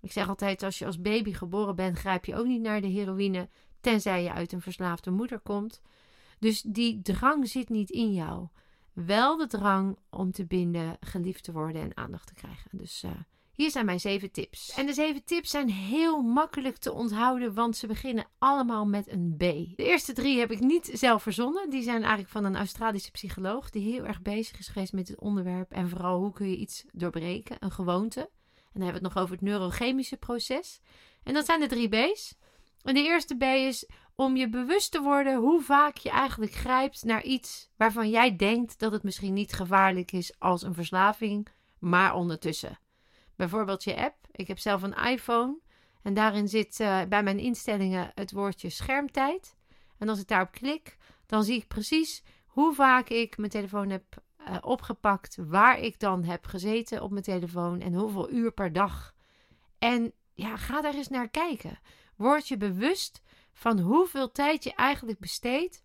Ik 0.00 0.12
zeg 0.12 0.28
altijd, 0.28 0.62
als 0.62 0.78
je 0.78 0.86
als 0.86 1.00
baby 1.00 1.32
geboren 1.32 1.76
bent, 1.76 1.98
grijp 1.98 2.24
je 2.24 2.36
ook 2.36 2.46
niet 2.46 2.62
naar 2.62 2.80
de 2.80 2.86
heroïne, 2.86 3.48
tenzij 3.82 4.22
je 4.22 4.32
uit 4.32 4.52
een 4.52 4.60
verslaafde 4.60 5.10
moeder 5.10 5.40
komt. 5.40 5.82
Dus 6.38 6.62
die 6.62 7.02
drang 7.02 7.48
zit 7.48 7.68
niet 7.68 7.90
in 7.90 8.12
jou. 8.12 8.48
Wel 8.92 9.36
de 9.36 9.46
drang 9.46 9.98
om 10.10 10.32
te 10.32 10.44
binden, 10.44 10.96
geliefd 11.00 11.44
te 11.44 11.52
worden 11.52 11.82
en 11.82 11.96
aandacht 11.96 12.26
te 12.26 12.34
krijgen. 12.34 12.70
Dus 12.72 13.02
uh, 13.02 13.10
hier 13.52 13.70
zijn 13.70 13.84
mijn 13.84 14.00
zeven 14.00 14.30
tips. 14.30 14.72
En 14.74 14.86
de 14.86 14.92
zeven 14.92 15.24
tips 15.24 15.50
zijn 15.50 15.70
heel 15.70 16.22
makkelijk 16.22 16.76
te 16.76 16.92
onthouden, 16.92 17.54
want 17.54 17.76
ze 17.76 17.86
beginnen 17.86 18.26
allemaal 18.38 18.86
met 18.86 19.08
een 19.08 19.34
B. 19.36 19.40
De 19.40 19.74
eerste 19.76 20.12
drie 20.12 20.38
heb 20.38 20.50
ik 20.50 20.60
niet 20.60 20.90
zelf 20.92 21.22
verzonnen. 21.22 21.70
Die 21.70 21.82
zijn 21.82 22.00
eigenlijk 22.00 22.30
van 22.30 22.44
een 22.44 22.56
Australische 22.56 23.10
psycholoog 23.10 23.70
die 23.70 23.92
heel 23.92 24.06
erg 24.06 24.22
bezig 24.22 24.58
is 24.58 24.68
geweest 24.68 24.92
met 24.92 25.08
het 25.08 25.20
onderwerp. 25.20 25.70
En 25.70 25.88
vooral 25.88 26.18
hoe 26.18 26.32
kun 26.32 26.50
je 26.50 26.56
iets 26.56 26.84
doorbreken, 26.92 27.56
een 27.60 27.72
gewoonte. 27.72 28.20
En 28.20 28.80
dan 28.80 28.82
hebben 28.82 29.02
we 29.02 29.06
het 29.06 29.14
nog 29.14 29.22
over 29.24 29.34
het 29.34 29.44
neurochemische 29.44 30.16
proces. 30.16 30.80
En 31.22 31.34
dat 31.34 31.44
zijn 31.44 31.60
de 31.60 31.66
drie 31.66 31.88
B's. 31.88 32.34
En 32.82 32.94
de 32.94 33.02
eerste 33.02 33.36
B 33.36 33.42
is 33.42 33.88
om 34.14 34.36
je 34.36 34.48
bewust 34.48 34.92
te 34.92 35.00
worden 35.00 35.36
hoe 35.36 35.62
vaak 35.62 35.96
je 35.96 36.10
eigenlijk 36.10 36.52
grijpt 36.52 37.04
naar 37.04 37.22
iets 37.22 37.70
waarvan 37.76 38.10
jij 38.10 38.36
denkt 38.36 38.78
dat 38.78 38.92
het 38.92 39.02
misschien 39.02 39.32
niet 39.32 39.52
gevaarlijk 39.52 40.12
is 40.12 40.34
als 40.38 40.62
een 40.62 40.74
verslaving, 40.74 41.48
maar 41.78 42.14
ondertussen. 42.14 42.78
Bijvoorbeeld 43.36 43.84
je 43.84 43.96
app. 43.96 44.16
Ik 44.30 44.48
heb 44.48 44.58
zelf 44.58 44.82
een 44.82 44.94
iPhone 44.94 45.58
en 46.02 46.14
daarin 46.14 46.48
zit 46.48 46.80
uh, 46.80 47.02
bij 47.08 47.22
mijn 47.22 47.38
instellingen 47.38 48.10
het 48.14 48.32
woordje 48.32 48.70
schermtijd. 48.70 49.56
En 49.98 50.08
als 50.08 50.20
ik 50.20 50.28
daarop 50.28 50.50
klik, 50.50 50.96
dan 51.26 51.44
zie 51.44 51.56
ik 51.56 51.68
precies 51.68 52.22
hoe 52.46 52.74
vaak 52.74 53.08
ik 53.08 53.36
mijn 53.36 53.50
telefoon 53.50 53.90
heb 53.90 54.04
uh, 54.48 54.56
opgepakt, 54.60 55.36
waar 55.40 55.78
ik 55.78 55.98
dan 55.98 56.24
heb 56.24 56.46
gezeten 56.46 57.02
op 57.02 57.10
mijn 57.10 57.22
telefoon 57.22 57.80
en 57.80 57.94
hoeveel 57.94 58.30
uur 58.30 58.52
per 58.52 58.72
dag. 58.72 59.14
En 59.78 60.12
ja, 60.34 60.56
ga 60.56 60.80
daar 60.80 60.94
eens 60.94 61.08
naar 61.08 61.28
kijken. 61.28 61.78
Word 62.22 62.48
je 62.48 62.56
bewust 62.56 63.22
van 63.52 63.78
hoeveel 63.80 64.32
tijd 64.32 64.64
je 64.64 64.74
eigenlijk 64.74 65.18
besteedt 65.18 65.82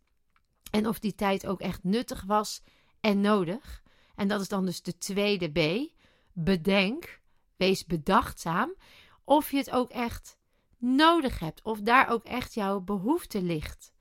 en 0.72 0.88
of 0.88 1.00
die 1.00 1.16
tijd 1.16 1.48
ook 1.48 1.62
echt 1.62 1.84
nuttig 1.84 2.24
was 2.24 2.62
en 3.00 3.22
nodig. 3.22 3.84
En 4.16 4.28
dat 4.28 4.42
is 4.42 4.48
dan 4.48 4.66
dus 4.66 4.82
de 4.82 4.98
tweede 4.98 5.50
B. 5.52 5.92
Bedenk, 6.34 7.22
wees 7.56 7.86
bedachtzaam 7.86 8.76
of 9.24 9.52
je 9.52 9.58
het 9.58 9.72
ook 9.72 9.90
echt 9.90 10.38
nodig 10.78 11.40
hebt, 11.40 11.62
of 11.62 11.82
daar 11.82 12.10
ook 12.10 12.24
echt 12.24 12.54
jouw 12.54 12.80
behoefte 12.80 13.42
ligt. 13.42 13.94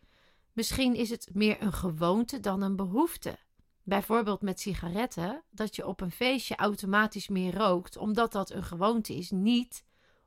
Misschien 0.53 0.95
is 0.95 1.11
het 1.11 1.31
meer 1.33 1.63
een 1.63 1.73
gewoonte 1.73 2.41
dan 2.41 2.63
een 2.63 2.77
behoefte. 2.77 3.39
Bijvoorbeeld 3.83 4.43
met 4.43 4.61
sigaretten, 4.61 5.43
dat 5.51 5.77
je 5.77 5.87
op 5.87 6.01
een 6.01 6.11
feestje 6.11 6.57
automatisch 6.57 7.29
meer 7.29 7.55
rookt, 7.55 7.97
omdat 7.97 8.33
dat 8.33 8.51
een 8.51 8.65
gewoonte 8.65 9.15
is, 9.15 9.31
niet 9.31 9.85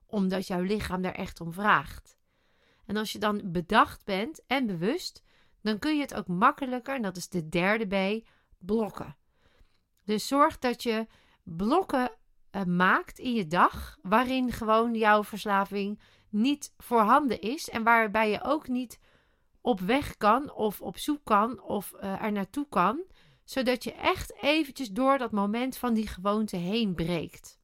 omdat 0.10 0.48
jouw 0.48 0.62
lichaam 0.62 1.02
daar 1.02 1.16
echt 1.16 1.42
om 1.42 1.54
vraagt. 1.54 2.18
En 2.86 2.98
als 2.98 3.12
je 3.12 3.20
dan 3.20 3.42
bedacht 3.46 4.06
bent 4.06 4.46
en 4.48 4.66
bewust, 4.66 5.24
dan 5.62 5.80
kun 5.80 5.96
je 5.96 6.02
het 6.02 6.14
ook 6.14 6.28
makkelijker, 6.28 6.96
en 6.96 7.02
dat 7.02 7.18
is 7.18 7.30
de 7.30 7.50
derde 7.50 7.86
B, 8.22 8.28
blokken. 8.58 9.16
Dus 10.04 10.28
zorg 10.28 10.60
dat 10.60 10.84
je 10.84 11.08
blokken 11.44 12.12
uh, 12.52 12.64
maakt 12.64 13.20
in 13.20 13.34
je 13.34 13.48
dag, 13.48 13.98
waarin 14.02 14.52
gewoon 14.52 14.96
jouw 14.96 15.24
verslaving 15.24 16.00
niet 16.30 16.74
voorhanden 16.78 17.42
is 17.42 17.70
en 17.70 17.84
waarbij 17.84 18.30
je 18.30 18.44
ook 18.44 18.68
niet 18.68 19.00
op 19.62 19.80
weg 19.80 20.18
kan 20.18 20.54
of 20.54 20.82
op 20.82 20.98
zoek 20.98 21.24
kan 21.24 21.62
of 21.62 21.94
uh, 21.96 22.24
er 22.24 22.32
naartoe 22.32 22.68
kan, 22.70 23.04
zodat 23.44 23.84
je 23.84 23.94
echt 23.94 24.34
eventjes 24.42 24.92
door 24.92 25.18
dat 25.18 25.32
moment 25.32 25.78
van 25.78 25.94
die 25.94 26.08
gewoonte 26.08 26.56
heen 26.56 26.96
breekt. 26.96 27.60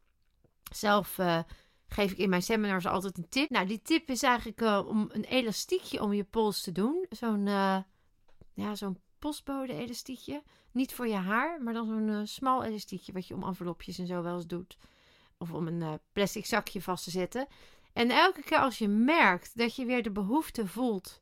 Zelf 0.71 1.17
uh, 1.17 1.39
geef 1.87 2.11
ik 2.11 2.17
in 2.17 2.29
mijn 2.29 2.41
seminars 2.41 2.85
altijd 2.85 3.17
een 3.17 3.29
tip. 3.29 3.49
Nou, 3.49 3.65
die 3.67 3.81
tip 3.81 4.09
is 4.09 4.23
eigenlijk 4.23 4.61
uh, 4.61 4.81
om 4.87 5.09
een 5.11 5.23
elastiekje 5.23 6.01
om 6.01 6.13
je 6.13 6.23
pols 6.23 6.61
te 6.61 6.71
doen. 6.71 7.05
Zo'n 7.09 7.45
uh, 7.45 7.77
ja, 8.53 8.75
zo'n 8.75 8.99
postbode 9.19 9.73
elastiekje. 9.73 10.43
Niet 10.71 10.93
voor 10.93 11.07
je 11.07 11.15
haar, 11.15 11.61
maar 11.61 11.73
dan 11.73 11.85
zo'n 11.85 12.07
uh, 12.07 12.19
smal 12.23 12.63
elastiekje 12.63 13.13
wat 13.13 13.27
je 13.27 13.33
om 13.33 13.43
envelopjes 13.43 13.97
en 13.99 14.07
zo 14.07 14.21
wel 14.21 14.35
eens 14.35 14.47
doet. 14.47 14.77
Of 15.37 15.51
om 15.51 15.67
een 15.67 15.99
plastic 16.13 16.45
zakje 16.45 16.81
vast 16.81 17.03
te 17.03 17.11
zetten. 17.11 17.47
En 17.93 18.09
elke 18.09 18.43
keer 18.43 18.57
als 18.57 18.77
je 18.77 18.87
merkt 18.87 19.57
dat 19.57 19.75
je 19.75 19.85
weer 19.85 20.03
de 20.03 20.11
behoefte 20.11 20.67
voelt 20.67 21.21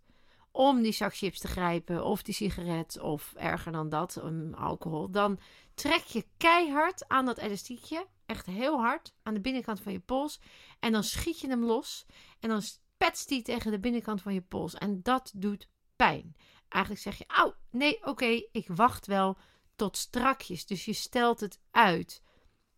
om 0.52 0.82
die 0.82 0.92
zak 0.92 1.16
chips 1.16 1.40
te 1.40 1.48
grijpen, 1.48 2.06
of 2.06 2.22
die 2.22 2.34
sigaret, 2.34 3.00
of 3.00 3.34
erger 3.36 3.72
dan 3.72 3.90
dat, 3.90 4.22
um, 4.24 4.54
alcohol, 4.54 5.10
dan 5.10 5.40
trek 5.74 6.04
je 6.04 6.26
keihard 6.38 7.08
aan 7.08 7.26
dat 7.26 7.38
elastiekje 7.38 8.08
echt 8.34 8.46
heel 8.46 8.80
hard 8.80 9.14
aan 9.24 9.34
de 9.34 9.42
binnenkant 9.42 9.82
van 9.82 9.92
je 9.92 10.00
pols. 10.00 10.40
En 10.80 10.92
dan 10.92 11.04
schiet 11.04 11.40
je 11.40 11.48
hem 11.48 11.64
los. 11.64 12.06
En 12.40 12.50
dan 12.50 12.62
spetst 12.62 13.30
hij 13.30 13.42
tegen 13.42 13.72
de 13.72 13.80
binnenkant 13.80 14.22
van 14.22 14.34
je 14.34 14.42
pols. 14.42 14.74
En 14.74 15.00
dat 15.04 15.32
doet 15.36 15.70
pijn. 15.96 16.36
Eigenlijk 16.70 17.04
zeg 17.04 17.18
je, 17.18 17.24
auw, 17.28 17.54
nee, 17.72 18.06
oké, 18.06 18.42
ik 18.52 18.68
wacht 18.68 19.08
wel 19.08 19.38
tot 19.76 19.98
strakjes. 19.98 20.66
Dus 20.66 20.86
je 20.86 20.94
stelt 20.94 21.40
het 21.40 21.60
uit. 21.72 22.22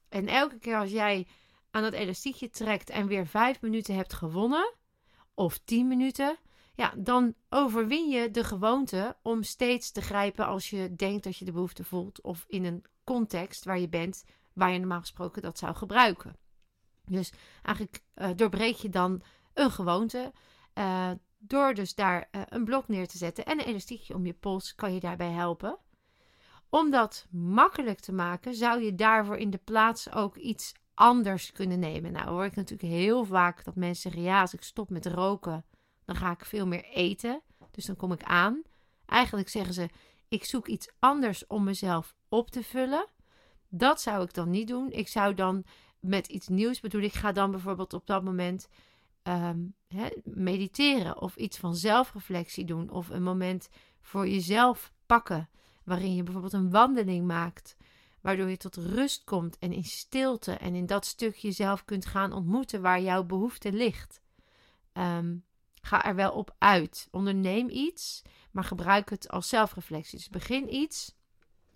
En 0.10 0.28
elke 0.28 0.60
keer 0.60 0.78
als 0.78 0.92
jij 0.92 1.28
aan 1.72 1.82
dat 1.82 1.94
elastiekje 1.94 2.50
trekt 2.50 2.90
en 2.90 3.08
weer 3.08 3.28
vijf 3.28 3.62
minuten 3.62 3.96
hebt 3.96 4.14
gewonnen, 4.14 4.74
of 5.34 5.58
tien 5.58 5.88
minuten, 5.88 6.38
ja, 6.76 6.94
dan 6.98 7.34
overwin 7.50 8.10
je 8.10 8.32
de 8.32 8.44
gewoonte 8.44 9.18
om 9.22 9.44
steeds 9.44 9.92
te 9.92 10.02
grijpen 10.02 10.46
als 10.46 10.70
je 10.70 10.96
denkt 10.96 11.24
dat 11.24 11.38
je 11.38 11.46
de 11.46 11.52
behoefte 11.52 11.84
voelt, 11.84 12.22
of 12.22 12.46
in 12.48 12.66
een 12.66 12.84
context 13.04 13.66
waar 13.66 13.80
je 13.80 13.90
bent 13.90 14.24
waar 14.56 14.72
je 14.72 14.80
normaal 14.80 15.00
gesproken 15.00 15.42
dat 15.42 15.58
zou 15.58 15.76
gebruiken. 15.76 16.36
Dus 17.06 17.34
eigenlijk 17.62 18.04
uh, 18.16 18.30
doorbreek 18.36 18.76
je 18.76 18.90
dan 18.90 19.22
een 19.54 19.72
gewoonte. 19.72 20.34
Uh, 20.74 21.12
door 21.38 21.74
dus 21.74 21.96
daar 21.96 22.28
uh, 22.32 22.42
een 22.46 22.66
blok 22.66 22.88
neer 22.88 23.08
te 23.08 23.18
zetten 23.18 23.46
en 23.46 23.60
een 23.60 23.66
elastiekje 23.66 24.16
om 24.16 24.26
je 24.26 24.34
pols 24.34 24.76
kan 24.76 24.94
je 24.94 25.00
daarbij 25.00 25.32
helpen. 25.32 25.78
Om 26.70 26.92
dat 26.92 27.28
makkelijk 27.32 28.00
te 28.00 28.12
maken, 28.12 28.56
zou 28.56 28.84
je 28.84 28.96
daarvoor 28.96 29.38
in 29.38 29.50
de 29.50 29.62
plaats 29.64 30.12
ook 30.12 30.36
iets 30.36 30.74
anders 30.94 31.52
kunnen 31.52 31.80
nemen. 31.80 32.12
Nou 32.12 32.30
hoor 32.30 32.46
ik 32.46 32.56
natuurlijk 32.56 32.92
heel 32.92 33.26
vaak 33.26 33.64
dat 33.64 33.76
mensen 33.76 34.02
zeggen: 34.02 34.22
ja, 34.22 34.42
als 34.42 34.54
ik 34.54 34.62
stop 34.62 34.90
met 34.90 35.06
roken, 35.06 35.66
dan 36.06 36.16
ga 36.16 36.32
ik 36.32 36.46
veel 36.46 36.68
meer 36.68 36.84
eten. 36.84 37.42
Dus 37.72 37.86
dan 37.86 37.96
kom 37.96 38.12
ik 38.12 38.24
aan. 38.24 38.62
Eigenlijk 39.06 39.50
zeggen 39.50 39.74
ze: 39.74 39.90
ik 40.28 40.46
zoek 40.46 40.68
iets 40.68 40.92
anders 41.00 41.48
om 41.48 41.64
mezelf 41.64 42.16
op 42.30 42.52
te 42.52 42.64
vullen. 42.64 43.08
Dat 43.78 44.02
zou 44.02 44.24
ik 44.24 44.34
dan 44.34 44.50
niet 44.50 44.68
doen. 44.68 44.92
Ik 44.92 45.08
zou 45.08 45.34
dan 45.34 45.64
met 46.00 46.28
iets 46.28 46.48
nieuws 46.48 46.80
bedoelen. 46.80 47.10
Ik 47.10 47.16
ga 47.16 47.32
dan 47.32 47.52
bijvoorbeeld 47.52 47.94
op 47.94 48.08
dat 48.08 48.24
moment 48.24 48.68
um, 49.24 49.76
mediteren 50.24 51.22
of 51.22 51.36
iets 51.36 51.58
van 51.58 51.76
zelfreflectie 51.76 52.66
doen. 52.66 52.90
Of 52.90 53.10
een 53.10 53.24
moment 53.24 53.70
voor 54.02 54.28
jezelf 54.28 54.92
pakken. 55.06 55.50
Waarin 55.84 56.16
je 56.16 56.24
bijvoorbeeld 56.24 56.54
een 56.54 56.72
wandeling 56.72 57.26
maakt. 57.26 57.76
waardoor 58.22 58.50
je 58.50 58.58
tot 58.58 58.76
rust 58.76 59.24
komt 59.24 59.58
en 59.58 59.74
in 59.74 59.84
stilte 59.84 60.52
en 60.52 60.76
in 60.76 60.86
dat 60.86 61.06
stuk 61.06 61.36
jezelf 61.36 61.86
kunt 61.86 62.06
gaan 62.06 62.34
ontmoeten 62.34 62.82
waar 62.82 63.02
jouw 63.02 63.24
behoefte 63.24 63.72
ligt. 63.72 64.22
Ehm, 64.94 65.36
ga 65.82 66.06
er 66.06 66.16
wel 66.16 66.32
op 66.32 66.56
uit. 66.58 67.08
Onderneem 67.12 67.70
iets, 67.70 68.22
maar 68.52 68.64
gebruik 68.64 69.10
het 69.10 69.30
als 69.30 69.50
zelfreflectie. 69.50 70.18
Dus 70.18 70.30
begin 70.30 70.74
iets 70.74 71.16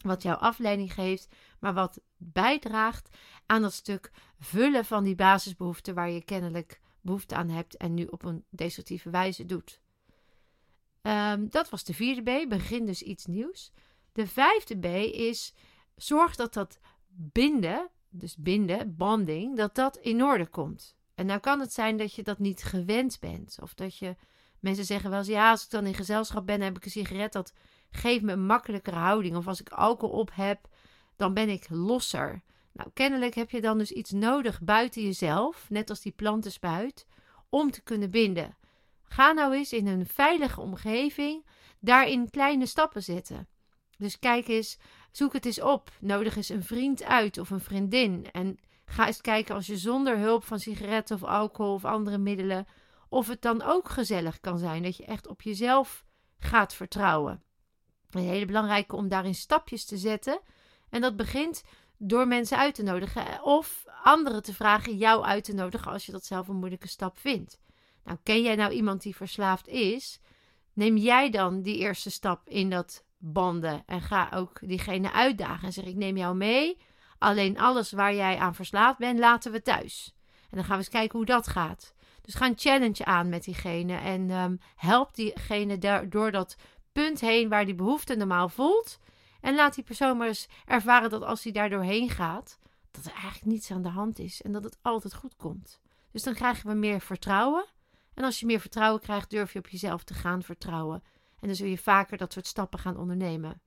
wat 0.02 0.22
jouw 0.22 0.36
afleiding 0.36 0.94
geeft, 0.94 1.28
maar 1.60 1.74
wat 1.74 2.00
bijdraagt 2.18 3.10
aan 3.46 3.62
dat 3.62 3.74
stuk 3.74 4.12
vullen 4.40 4.86
van 4.86 5.04
die 5.04 5.16
basisbehoeften 5.16 5.96
waar 5.96 6.10
je 6.10 6.24
kennelijk 6.24 6.82
behoefte 7.02 7.36
aan 7.36 7.50
hebt 7.50 7.78
en 7.78 7.94
nu 7.94 8.06
op 8.06 8.24
een 8.24 8.46
destructieve 8.50 9.10
wijze 9.10 9.46
doet. 9.46 9.82
Ehm, 11.02 11.48
dat 11.50 11.70
was 11.70 11.84
de 11.84 11.94
vierde 11.94 12.46
B. 12.46 12.50
Begin 12.50 12.86
dus 12.86 13.02
iets 13.02 13.26
nieuws. 13.26 13.72
De 14.12 14.28
vijfde 14.28 14.78
B 14.78 14.86
is 15.16 15.54
zorg 15.96 16.36
dat 16.36 16.54
dat 16.54 16.80
binden, 17.08 17.90
dus 18.10 18.36
binden, 18.36 18.96
bonding, 18.96 19.58
dat 19.58 19.76
dat 19.76 19.98
in 19.98 20.24
orde 20.24 20.48
komt. 20.48 20.96
En 21.16 21.26
nou 21.26 21.40
kan 21.40 21.60
het 21.60 21.74
zijn 21.74 21.98
dat 21.98 22.14
je 22.14 22.24
dat 22.24 22.40
niet 22.40 22.64
gewend 22.64 23.20
bent. 23.20 23.58
Of 23.62 23.74
dat 23.74 23.98
je, 23.98 24.16
mensen 24.60 24.86
zeggen 24.86 25.10
wel 25.10 25.20
eens, 25.20 25.28
ja, 25.28 25.50
als 25.50 25.64
ik 25.64 25.70
dan 25.70 25.86
in 25.86 25.94
gezelschap 25.94 26.46
ben, 26.46 26.62
heb 26.62 26.78
ik 26.78 26.86
een 26.86 26.92
sigaret, 26.92 27.34
dat 27.34 27.54
geeft 27.92 28.24
me 28.24 28.32
een 28.32 28.46
makkelijkere 28.46 28.96
houding. 28.96 29.36
Of 29.36 29.48
als 29.48 29.62
ik 29.62 29.70
alcohol 29.70 30.20
op 30.20 30.32
heb, 30.34 30.68
dan 31.16 31.34
ben 31.34 31.50
ik 31.50 31.70
losser. 31.70 32.42
Nou, 32.72 32.90
kennelijk 32.94 33.36
heb 33.36 33.50
je 33.50 33.62
dan 33.62 33.78
dus 33.78 33.92
iets 33.92 34.12
nodig 34.12 34.62
buiten 34.62 35.02
jezelf, 35.02 35.70
net 35.70 35.90
als 35.90 36.02
die 36.02 36.12
plantenspuit, 36.12 37.08
om 37.50 37.72
te 37.72 37.82
kunnen 37.82 38.12
binden. 38.12 38.58
Ga 39.04 39.32
nou 39.32 39.54
eens 39.54 39.74
in 39.74 39.88
een 39.88 40.06
veilige 40.06 40.62
omgeving 40.62 41.46
daarin 41.80 42.30
kleine 42.30 42.66
stappen 42.66 43.04
zetten. 43.04 43.48
Dus 43.98 44.20
kijk 44.20 44.48
eens, 44.48 44.78
zoek 45.12 45.34
het 45.34 45.46
eens 45.46 45.62
op. 45.62 45.92
Nodig 46.00 46.36
eens 46.36 46.50
een 46.50 46.64
vriend 46.64 47.04
uit 47.04 47.38
of 47.38 47.50
een 47.50 47.60
vriendin. 47.60 48.32
En 48.32 48.60
ga 48.86 49.08
eens 49.08 49.22
kijken 49.22 49.56
als 49.56 49.68
je 49.68 49.78
zonder 49.78 50.18
hulp 50.18 50.44
van 50.44 50.60
sigaretten 50.60 51.16
of 51.16 51.24
alcohol 51.24 51.74
of 51.74 51.86
andere 51.86 52.18
middelen, 52.18 52.68
of 53.10 53.28
het 53.28 53.42
dan 53.42 53.62
ook 53.62 53.90
gezellig 53.90 54.40
kan 54.40 54.58
zijn. 54.58 54.84
Dat 54.84 54.98
je 54.98 55.06
echt 55.06 55.28
op 55.28 55.42
jezelf 55.42 56.06
gaat 56.40 56.74
vertrouwen. 56.74 57.44
Een 58.10 58.22
hele 58.22 58.46
belangrijke 58.46 58.96
om 58.96 59.08
daarin 59.08 59.36
stapjes 59.36 59.86
te 59.86 59.98
zetten. 59.98 60.40
En 60.90 61.02
dat 61.02 61.16
begint 61.16 61.64
door 61.98 62.28
mensen 62.28 62.58
uit 62.58 62.76
te 62.76 62.84
nodigen 62.84 63.44
of 63.44 63.84
anderen 64.04 64.44
te 64.44 64.54
vragen 64.54 64.98
jou 64.98 65.24
uit 65.24 65.44
te 65.44 65.54
nodigen 65.54 65.92
als 65.92 66.06
je 66.06 66.12
dat 66.12 66.26
zelf 66.26 66.48
een 66.48 66.56
moeilijke 66.56 66.88
stap 66.88 67.18
vindt. 67.20 67.60
Nou, 68.04 68.18
ken 68.24 68.42
jij 68.42 68.56
nou 68.56 68.72
iemand 68.72 69.02
die 69.02 69.16
verslaafd 69.16 69.68
is? 69.68 70.20
Neem 70.74 70.98
jij 70.98 71.30
dan 71.30 71.62
die 71.62 71.78
eerste 71.78 72.10
stap 72.10 72.48
in 72.48 72.70
dat 72.70 73.04
banden 73.18 73.84
en 73.86 74.02
ga 74.02 74.30
ook 74.34 74.60
diegene 74.62 75.12
uitdagen 75.12 75.66
en 75.66 75.74
zeg 75.74 75.86
ik 75.86 75.96
neem 75.96 76.18
jou 76.18 76.36
mee. 76.36 76.78
Alleen 77.18 77.60
alles 77.60 77.92
waar 77.92 78.16
jij 78.16 78.38
aan 78.38 78.56
verslaafd 78.56 78.98
bent, 78.98 79.20
laten 79.20 79.52
we 79.52 79.62
thuis. 79.62 80.14
En 80.50 80.58
dan 80.58 80.64
gaan 80.64 80.78
we 80.78 80.78
eens 80.78 80.90
kijken 80.90 81.18
hoe 81.18 81.28
dat 81.28 81.48
gaat. 81.48 81.94
Dus 82.22 82.34
ga 82.34 82.46
een 82.46 82.58
challenge 82.58 83.06
aan 83.06 83.30
met 83.30 83.44
diegene 83.44 83.96
en 83.96 84.30
um, 84.30 84.60
help 84.76 85.16
diegene 85.16 86.08
door 86.10 86.32
dat 86.32 86.56
punt 86.92 87.20
heen 87.20 87.50
waar 87.50 87.66
die 87.66 87.76
behoefte 87.76 88.16
normaal 88.16 88.50
voelt. 88.50 89.00
En 89.42 89.56
laat 89.56 89.76
die 89.76 89.84
persoon 89.84 90.18
maar 90.18 90.28
eens 90.28 90.48
ervaren 90.66 91.10
dat 91.10 91.24
als 91.24 91.44
hij 91.44 91.52
daar 91.52 91.70
doorheen 91.70 92.10
gaat, 92.10 92.60
dat 92.92 93.06
er 93.06 93.12
eigenlijk 93.12 93.46
niets 93.46 93.72
aan 93.72 93.82
de 93.82 93.90
hand 93.90 94.20
is 94.20 94.42
en 94.42 94.52
dat 94.52 94.64
het 94.64 94.78
altijd 94.82 95.14
goed 95.14 95.36
komt. 95.36 95.82
Dus 96.12 96.24
dan 96.24 96.34
krijgen 96.34 96.70
we 96.70 96.76
meer 96.76 97.02
vertrouwen. 97.02 97.66
En 98.14 98.24
als 98.24 98.40
je 98.40 98.46
meer 98.46 98.60
vertrouwen 98.60 99.02
krijgt, 99.02 99.30
durf 99.30 99.54
je 99.54 99.60
op 99.60 99.68
jezelf 99.68 100.04
te 100.04 100.14
gaan 100.14 100.44
vertrouwen. 100.44 101.04
En 101.40 101.48
dan 101.48 101.56
zul 101.56 101.68
je 101.68 101.78
vaker 101.78 102.18
dat 102.18 102.34
soort 102.34 102.48
stappen 102.48 102.80
gaan 102.80 102.98
ondernemen. 102.98 103.62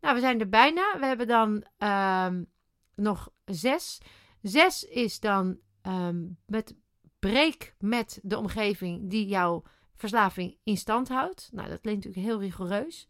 Nou, 0.00 0.14
we 0.14 0.20
zijn 0.20 0.40
er 0.40 0.48
bijna. 0.48 0.98
We 0.98 1.06
hebben 1.06 1.26
dan 1.26 1.64
um, 1.88 2.46
nog 2.94 3.30
zes. 3.44 4.00
Zes 4.42 4.84
is 4.84 5.20
dan 5.20 5.58
um, 5.82 6.38
met 6.46 6.74
breek 7.18 7.74
met 7.78 8.18
de 8.22 8.38
omgeving 8.38 9.10
die 9.10 9.26
jouw 9.26 9.62
verslaving 9.96 10.56
in 10.62 10.76
stand 10.76 11.08
houdt. 11.08 11.48
Nou, 11.52 11.68
dat 11.68 11.80
klinkt 11.80 12.04
natuurlijk 12.04 12.32
heel 12.32 12.40
rigoureus. 12.44 13.08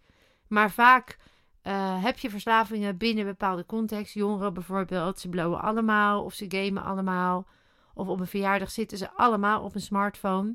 Maar 0.48 0.70
vaak 0.70 1.18
uh, 1.62 2.04
heb 2.04 2.18
je 2.18 2.30
verslavingen 2.30 2.96
binnen 2.96 3.24
een 3.24 3.30
bepaalde 3.30 3.66
context. 3.66 4.14
Jongeren 4.14 4.54
bijvoorbeeld, 4.54 5.20
ze 5.20 5.28
blowen 5.28 5.60
allemaal 5.60 6.24
of 6.24 6.34
ze 6.34 6.44
gamen 6.48 6.82
allemaal. 6.82 7.46
Of 7.94 8.08
op 8.08 8.20
een 8.20 8.26
verjaardag 8.26 8.70
zitten 8.70 8.98
ze 8.98 9.10
allemaal 9.10 9.62
op 9.62 9.74
een 9.74 9.80
smartphone. 9.80 10.54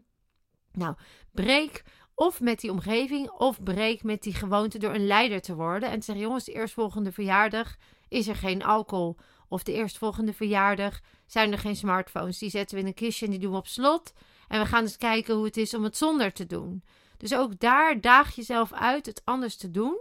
Nou, 0.71 0.95
breek 1.31 1.83
of 2.15 2.41
met 2.41 2.59
die 2.59 2.71
omgeving 2.71 3.29
of 3.29 3.63
breek 3.63 4.03
met 4.03 4.23
die 4.23 4.33
gewoonte 4.33 4.79
door 4.79 4.93
een 4.93 5.07
leider 5.07 5.41
te 5.41 5.55
worden. 5.55 5.89
En 5.89 5.99
te 5.99 6.05
zeggen, 6.05 6.23
jongens, 6.23 6.45
de 6.45 6.53
eerstvolgende 6.53 7.11
verjaardag 7.11 7.75
is 8.07 8.27
er 8.27 8.35
geen 8.35 8.63
alcohol. 8.63 9.17
Of 9.47 9.63
de 9.63 9.73
eerstvolgende 9.73 10.33
verjaardag 10.33 10.99
zijn 11.25 11.51
er 11.51 11.57
geen 11.57 11.75
smartphones. 11.75 12.37
Die 12.37 12.49
zetten 12.49 12.75
we 12.75 12.81
in 12.81 12.87
een 12.87 12.93
kistje 12.93 13.25
en 13.25 13.31
die 13.31 13.39
doen 13.39 13.51
we 13.51 13.57
op 13.57 13.67
slot. 13.67 14.13
En 14.49 14.59
we 14.59 14.65
gaan 14.65 14.83
eens 14.83 14.97
kijken 14.97 15.35
hoe 15.35 15.45
het 15.45 15.57
is 15.57 15.73
om 15.73 15.83
het 15.83 15.97
zonder 15.97 16.33
te 16.33 16.45
doen. 16.45 16.83
Dus 17.17 17.33
ook 17.33 17.59
daar 17.59 18.01
daag 18.01 18.35
jezelf 18.35 18.73
uit 18.73 19.05
het 19.05 19.21
anders 19.25 19.55
te 19.55 19.71
doen. 19.71 19.99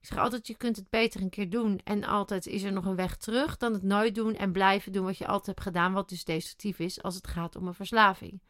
Ik 0.00 0.06
zeg 0.06 0.18
altijd, 0.18 0.46
je 0.46 0.56
kunt 0.56 0.76
het 0.76 0.90
beter 0.90 1.20
een 1.20 1.30
keer 1.30 1.50
doen 1.50 1.80
en 1.84 2.04
altijd 2.04 2.46
is 2.46 2.62
er 2.62 2.72
nog 2.72 2.84
een 2.84 2.96
weg 2.96 3.16
terug 3.16 3.56
dan 3.56 3.72
het 3.72 3.82
nooit 3.82 4.14
doen 4.14 4.34
en 4.34 4.52
blijven 4.52 4.92
doen 4.92 5.04
wat 5.04 5.18
je 5.18 5.26
altijd 5.26 5.46
hebt 5.46 5.60
gedaan, 5.60 5.92
wat 5.92 6.08
dus 6.08 6.24
destructief 6.24 6.78
is 6.78 7.02
als 7.02 7.14
het 7.14 7.26
gaat 7.26 7.56
om 7.56 7.66
een 7.66 7.74
verslaving. 7.74 8.42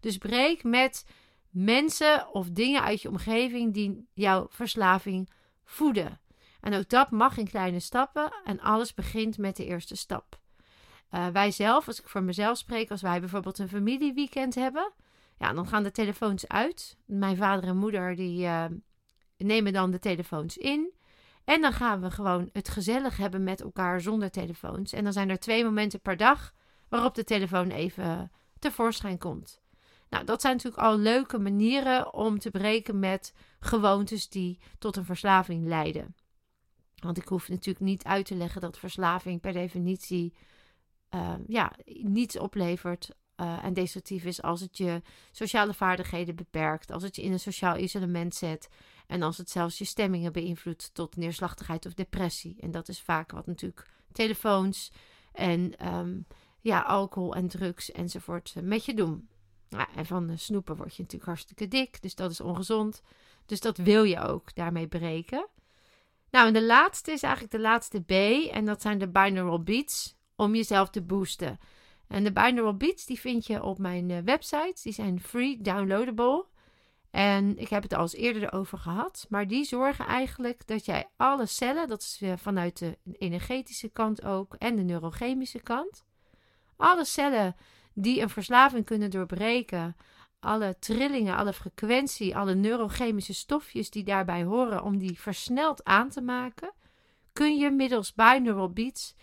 Dus 0.00 0.18
breek 0.18 0.64
met 0.64 1.04
mensen 1.50 2.28
of 2.32 2.50
dingen 2.50 2.82
uit 2.82 3.02
je 3.02 3.08
omgeving 3.08 3.74
die 3.74 4.08
jouw 4.14 4.46
verslaving 4.50 5.30
voeden. 5.64 6.20
En 6.60 6.74
ook 6.74 6.88
dat 6.88 7.10
mag 7.10 7.36
in 7.36 7.48
kleine 7.48 7.80
stappen 7.80 8.32
en 8.44 8.60
alles 8.60 8.94
begint 8.94 9.38
met 9.38 9.56
de 9.56 9.64
eerste 9.64 9.96
stap. 9.96 10.38
Uh, 11.10 11.26
wij 11.26 11.50
zelf, 11.50 11.86
als 11.86 12.00
ik 12.00 12.08
voor 12.08 12.22
mezelf 12.22 12.58
spreek, 12.58 12.90
als 12.90 13.02
wij 13.02 13.20
bijvoorbeeld 13.20 13.58
een 13.58 13.68
familieweekend 13.68 14.54
hebben, 14.54 14.92
ja, 15.38 15.52
dan 15.52 15.66
gaan 15.66 15.82
de 15.82 15.90
telefoons 15.90 16.48
uit. 16.48 16.96
Mijn 17.04 17.36
vader 17.36 17.68
en 17.68 17.76
moeder 17.76 18.16
die 18.16 18.44
uh, 18.44 18.64
nemen 19.36 19.72
dan 19.72 19.90
de 19.90 19.98
telefoons 19.98 20.56
in. 20.56 20.94
En 21.44 21.60
dan 21.60 21.72
gaan 21.72 22.00
we 22.00 22.10
gewoon 22.10 22.48
het 22.52 22.68
gezellig 22.68 23.16
hebben 23.16 23.44
met 23.44 23.60
elkaar 23.60 24.00
zonder 24.00 24.30
telefoons. 24.30 24.92
En 24.92 25.04
dan 25.04 25.12
zijn 25.12 25.30
er 25.30 25.38
twee 25.38 25.64
momenten 25.64 26.00
per 26.00 26.16
dag 26.16 26.52
waarop 26.88 27.14
de 27.14 27.24
telefoon 27.24 27.70
even 27.70 28.32
tevoorschijn 28.58 29.18
komt. 29.18 29.60
Nou, 30.08 30.24
dat 30.24 30.40
zijn 30.40 30.54
natuurlijk 30.56 30.82
al 30.82 30.98
leuke 30.98 31.38
manieren 31.38 32.14
om 32.14 32.38
te 32.38 32.50
breken 32.50 32.98
met 32.98 33.34
gewoontes 33.60 34.28
die 34.28 34.58
tot 34.78 34.96
een 34.96 35.04
verslaving 35.04 35.66
leiden. 35.66 36.14
Want 36.96 37.18
ik 37.18 37.28
hoef 37.28 37.48
natuurlijk 37.48 37.84
niet 37.84 38.04
uit 38.04 38.26
te 38.26 38.34
leggen 38.34 38.60
dat 38.60 38.78
verslaving 38.78 39.40
per 39.40 39.52
definitie 39.52 40.34
uh, 41.16 41.34
ja, 41.46 41.72
niets 42.02 42.38
oplevert 42.38 43.10
uh, 43.40 43.64
en 43.64 43.74
destructief 43.74 44.24
is 44.24 44.42
als 44.42 44.60
het 44.60 44.76
je 44.76 45.02
sociale 45.30 45.74
vaardigheden 45.74 46.36
beperkt, 46.36 46.90
als 46.90 47.02
het 47.02 47.16
je 47.16 47.22
in 47.22 47.32
een 47.32 47.40
sociaal 47.40 47.76
isolement 47.76 48.34
zet 48.34 48.68
en 49.06 49.22
als 49.22 49.38
het 49.38 49.50
zelfs 49.50 49.78
je 49.78 49.84
stemmingen 49.84 50.32
beïnvloedt 50.32 50.90
tot 50.94 51.16
neerslachtigheid 51.16 51.86
of 51.86 51.94
depressie. 51.94 52.56
En 52.60 52.70
dat 52.70 52.88
is 52.88 53.00
vaak 53.00 53.30
wat 53.30 53.46
natuurlijk 53.46 53.90
telefoons 54.12 54.92
en 55.32 55.86
um, 55.94 56.26
ja, 56.60 56.80
alcohol 56.80 57.34
en 57.34 57.48
drugs 57.48 57.92
enzovoort 57.92 58.52
eh, 58.56 58.62
met 58.62 58.84
je 58.84 58.94
doen. 58.94 59.28
En 59.94 60.06
van 60.06 60.26
de 60.26 60.36
snoepen 60.36 60.76
word 60.76 60.96
je 60.96 61.02
natuurlijk 61.02 61.30
hartstikke 61.30 61.68
dik, 61.68 62.02
dus 62.02 62.14
dat 62.14 62.30
is 62.30 62.40
ongezond. 62.40 63.02
Dus 63.46 63.60
dat 63.60 63.76
wil 63.76 64.02
je 64.02 64.20
ook 64.20 64.54
daarmee 64.54 64.86
breken. 64.86 65.48
Nou, 66.30 66.46
en 66.46 66.52
de 66.52 66.64
laatste 66.64 67.12
is 67.12 67.22
eigenlijk 67.22 67.52
de 67.52 67.60
laatste 67.60 68.00
B, 68.00 68.10
en 68.52 68.64
dat 68.64 68.82
zijn 68.82 68.98
de 68.98 69.08
binaural 69.08 69.62
beats 69.62 70.15
om 70.36 70.54
jezelf 70.54 70.90
te 70.90 71.02
boosten. 71.02 71.58
En 72.08 72.24
de 72.24 72.32
binaural 72.32 72.76
beats 72.76 73.06
die 73.06 73.20
vind 73.20 73.46
je 73.46 73.62
op 73.62 73.78
mijn 73.78 74.08
uh, 74.08 74.18
website. 74.24 74.80
Die 74.82 74.92
zijn 74.92 75.20
free 75.20 75.60
downloadable. 75.62 76.46
En 77.10 77.58
ik 77.58 77.68
heb 77.68 77.82
het 77.82 77.94
al 77.94 78.02
eens 78.02 78.14
eerder 78.14 78.42
erover 78.42 78.78
gehad. 78.78 79.26
Maar 79.28 79.46
die 79.46 79.64
zorgen 79.64 80.06
eigenlijk 80.06 80.66
dat 80.66 80.84
jij 80.84 81.08
alle 81.16 81.46
cellen, 81.46 81.88
dat 81.88 82.00
is 82.00 82.22
vanuit 82.36 82.78
de 82.78 82.98
energetische 83.18 83.88
kant 83.88 84.24
ook 84.24 84.54
en 84.54 84.76
de 84.76 84.82
neurochemische 84.82 85.60
kant. 85.60 86.04
Alle 86.76 87.04
cellen 87.04 87.56
die 87.94 88.20
een 88.20 88.30
verslaving 88.30 88.84
kunnen 88.84 89.10
doorbreken. 89.10 89.96
Alle 90.40 90.76
trillingen, 90.78 91.36
alle 91.36 91.52
frequentie, 91.52 92.36
alle 92.36 92.54
neurochemische 92.54 93.34
stofjes 93.34 93.90
die 93.90 94.04
daarbij 94.04 94.44
horen 94.44 94.82
om 94.82 94.98
die 94.98 95.20
versneld 95.20 95.84
aan 95.84 96.08
te 96.08 96.20
maken, 96.20 96.72
kun 97.32 97.56
je 97.56 97.70
middels 97.70 98.14
binaural 98.14 98.70
beats 98.70 99.14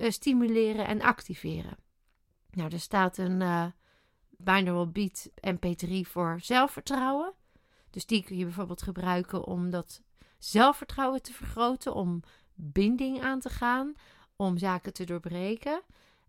stimuleren 0.00 0.86
en 0.86 1.02
activeren. 1.02 1.76
Nou, 2.50 2.72
er 2.72 2.80
staat 2.80 3.18
een 3.18 3.40
uh, 3.40 3.66
binaural 4.30 4.90
beat 4.90 5.30
MP3 5.46 6.00
voor 6.02 6.38
zelfvertrouwen. 6.40 7.32
Dus 7.90 8.06
die 8.06 8.24
kun 8.24 8.36
je 8.36 8.44
bijvoorbeeld 8.44 8.82
gebruiken 8.82 9.44
om 9.44 9.70
dat 9.70 10.02
zelfvertrouwen 10.38 11.22
te 11.22 11.32
vergroten, 11.32 11.94
om 11.94 12.22
binding 12.54 13.22
aan 13.22 13.40
te 13.40 13.48
gaan, 13.48 13.94
om 14.36 14.58
zaken 14.58 14.92
te 14.92 15.04
doorbreken. 15.04 15.82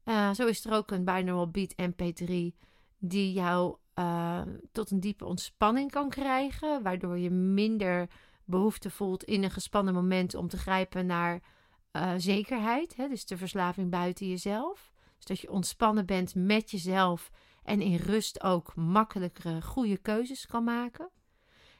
Uh, 0.05 0.33
zo 0.33 0.47
is 0.47 0.65
er 0.65 0.73
ook 0.73 0.91
een 0.91 1.05
binaural 1.05 1.51
beat 1.51 1.75
MP3 1.81 2.65
die 2.97 3.33
jou 3.33 3.77
tot 4.71 4.91
een 4.91 4.99
diepe 4.99 5.25
ontspanning 5.25 5.91
kan 5.91 6.09
krijgen, 6.09 6.83
waardoor 6.83 7.17
je 7.17 7.29
minder 7.29 8.09
behoefte 8.45 8.89
voelt 8.89 9.23
in 9.23 9.43
een 9.43 9.51
gespannen 9.51 9.93
moment 9.93 10.35
om 10.35 10.47
te 10.47 10.57
grijpen 10.57 11.05
naar 11.05 11.41
eh, 11.91 12.13
zekerheid, 12.17 12.95
hè, 12.95 13.07
dus 13.07 13.25
de 13.25 13.37
verslaving 13.37 13.89
buiten 13.89 14.27
jezelf. 14.27 14.91
Dus 15.15 15.25
dat 15.25 15.39
je 15.39 15.51
ontspannen 15.51 16.05
bent 16.05 16.35
met 16.35 16.71
jezelf 16.71 17.31
en 17.63 17.81
in 17.81 17.95
rust 17.95 18.43
ook 18.43 18.75
makkelijkere, 18.75 19.61
goede 19.61 19.97
keuzes 19.97 20.45
kan 20.45 20.63
maken. 20.63 21.09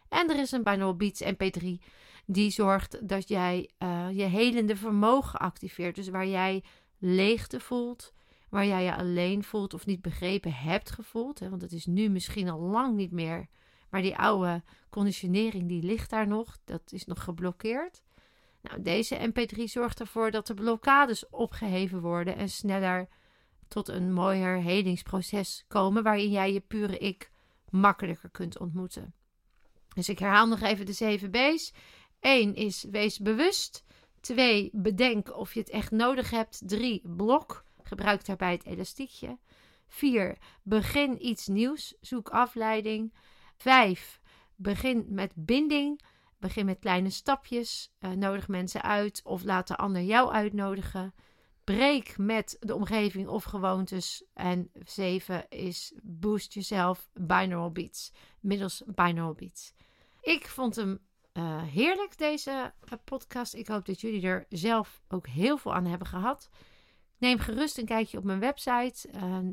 En 0.10 0.30
er 0.30 0.40
is 0.40 0.52
een 0.52 0.64
Binaural 0.64 0.96
Beats 0.96 1.24
MP3 1.24 1.84
die 2.26 2.50
zorgt 2.50 3.08
dat 3.10 3.28
jij 3.28 3.70
uh, 3.80 4.08
je 4.12 4.24
helende 4.24 4.76
vermogen 4.76 5.40
activeert. 5.40 5.96
Dus 5.96 6.10
waar 6.10 6.28
jij 6.28 6.64
leegte 6.98 7.60
voelt, 7.60 8.14
waar 8.50 8.66
jij 8.66 8.84
je 8.84 8.96
alleen 8.96 9.44
voelt 9.44 9.74
of 9.74 9.86
niet 9.86 10.02
begrepen 10.02 10.54
hebt 10.54 10.92
gevoeld. 10.92 11.40
Hè, 11.40 11.50
want 11.50 11.62
het 11.62 11.72
is 11.72 11.86
nu 11.86 12.10
misschien 12.10 12.50
al 12.50 12.60
lang 12.60 12.96
niet 12.96 13.12
meer. 13.12 13.48
Maar 13.90 14.02
die 14.02 14.18
oude 14.18 14.64
conditionering 14.90 15.68
die 15.68 15.84
ligt 15.84 16.10
daar 16.10 16.28
nog. 16.28 16.58
Dat 16.66 16.92
is 16.92 17.06
nog 17.06 17.24
geblokkeerd. 17.24 18.04
Nou, 18.68 18.82
deze 18.82 19.32
MP3 19.34 19.64
zorgt 19.64 20.00
ervoor 20.00 20.32
dat 20.32 20.48
de 20.48 20.54
blokkades 20.54 21.30
opgeheven 21.30 22.02
worden 22.02 22.36
en 22.36 22.50
sneller 22.50 23.08
tot 23.68 23.88
een 23.88 24.14
mooier 24.14 24.62
helingsproces 24.62 25.66
komen 25.68 26.04
waarin 26.04 26.32
jij 26.32 26.54
je 26.54 26.60
pure 26.60 26.98
ik 26.98 27.32
makkelijker 27.70 28.30
kunt 28.30 28.60
ontmoeten. 28.60 29.14
Dus 29.94 30.10
ik 30.10 30.20
herhaal 30.20 30.48
nog 30.48 30.62
even 30.62 30.86
de 30.86 30.94
zeven 30.94 31.32
B's. 31.32 31.74
1 32.20 32.56
is 32.56 32.86
wees 32.92 33.20
bewust. 33.20 33.84
2. 34.20 34.70
Bedenk 34.74 35.38
of 35.38 35.54
je 35.54 35.60
het 35.60 35.70
echt 35.70 35.92
nodig 35.92 36.30
hebt. 36.30 36.62
3. 36.66 37.02
Blok. 37.04 37.64
Gebruik 37.82 38.26
daarbij 38.26 38.52
het 38.52 38.66
elastiekje. 38.66 39.38
4. 39.88 40.38
Begin 40.64 41.28
iets 41.28 41.48
nieuws. 41.48 41.96
Zoek 42.02 42.30
afleiding. 42.30 43.14
5. 43.58 44.20
Begin 44.56 45.06
met 45.10 45.32
binding. 45.36 46.02
Begin 46.40 46.66
met 46.66 46.80
kleine 46.80 47.10
stapjes. 47.10 47.92
Uh, 48.00 48.12
nodig 48.12 48.48
mensen 48.48 48.82
uit 48.82 49.22
of 49.24 49.44
laat 49.44 49.68
de 49.68 49.76
ander 49.76 50.02
jou 50.02 50.32
uitnodigen. 50.32 51.14
Breek 51.64 52.18
met 52.18 52.58
de 52.60 52.76
omgeving 52.76 53.28
of 53.28 53.44
gewoontes. 53.44 54.24
En 54.34 54.72
7 54.86 55.50
is 55.50 55.94
boost 56.04 56.54
jezelf 56.54 57.10
binaural 57.14 57.72
beats. 57.72 58.12
Middels 58.40 58.84
binaural 58.86 59.34
beats. 59.34 59.74
Ik 60.22 60.48
vond 60.48 60.76
hem 60.76 61.00
uh, 61.34 61.64
heerlijk, 61.64 62.18
deze 62.18 62.74
uh, 62.84 63.00
podcast. 63.04 63.54
Ik 63.54 63.68
hoop 63.68 63.86
dat 63.86 64.02
jullie 64.02 64.28
er 64.28 64.46
zelf 64.50 65.02
ook 65.08 65.28
heel 65.28 65.58
veel 65.58 65.74
aan 65.74 65.86
hebben 65.86 66.08
gehad. 66.08 66.50
Neem 67.18 67.40
gerust 67.40 67.78
een 67.78 67.86
kijkje 67.86 68.18
op 68.18 68.24
mijn 68.24 68.40
website. 68.40 69.10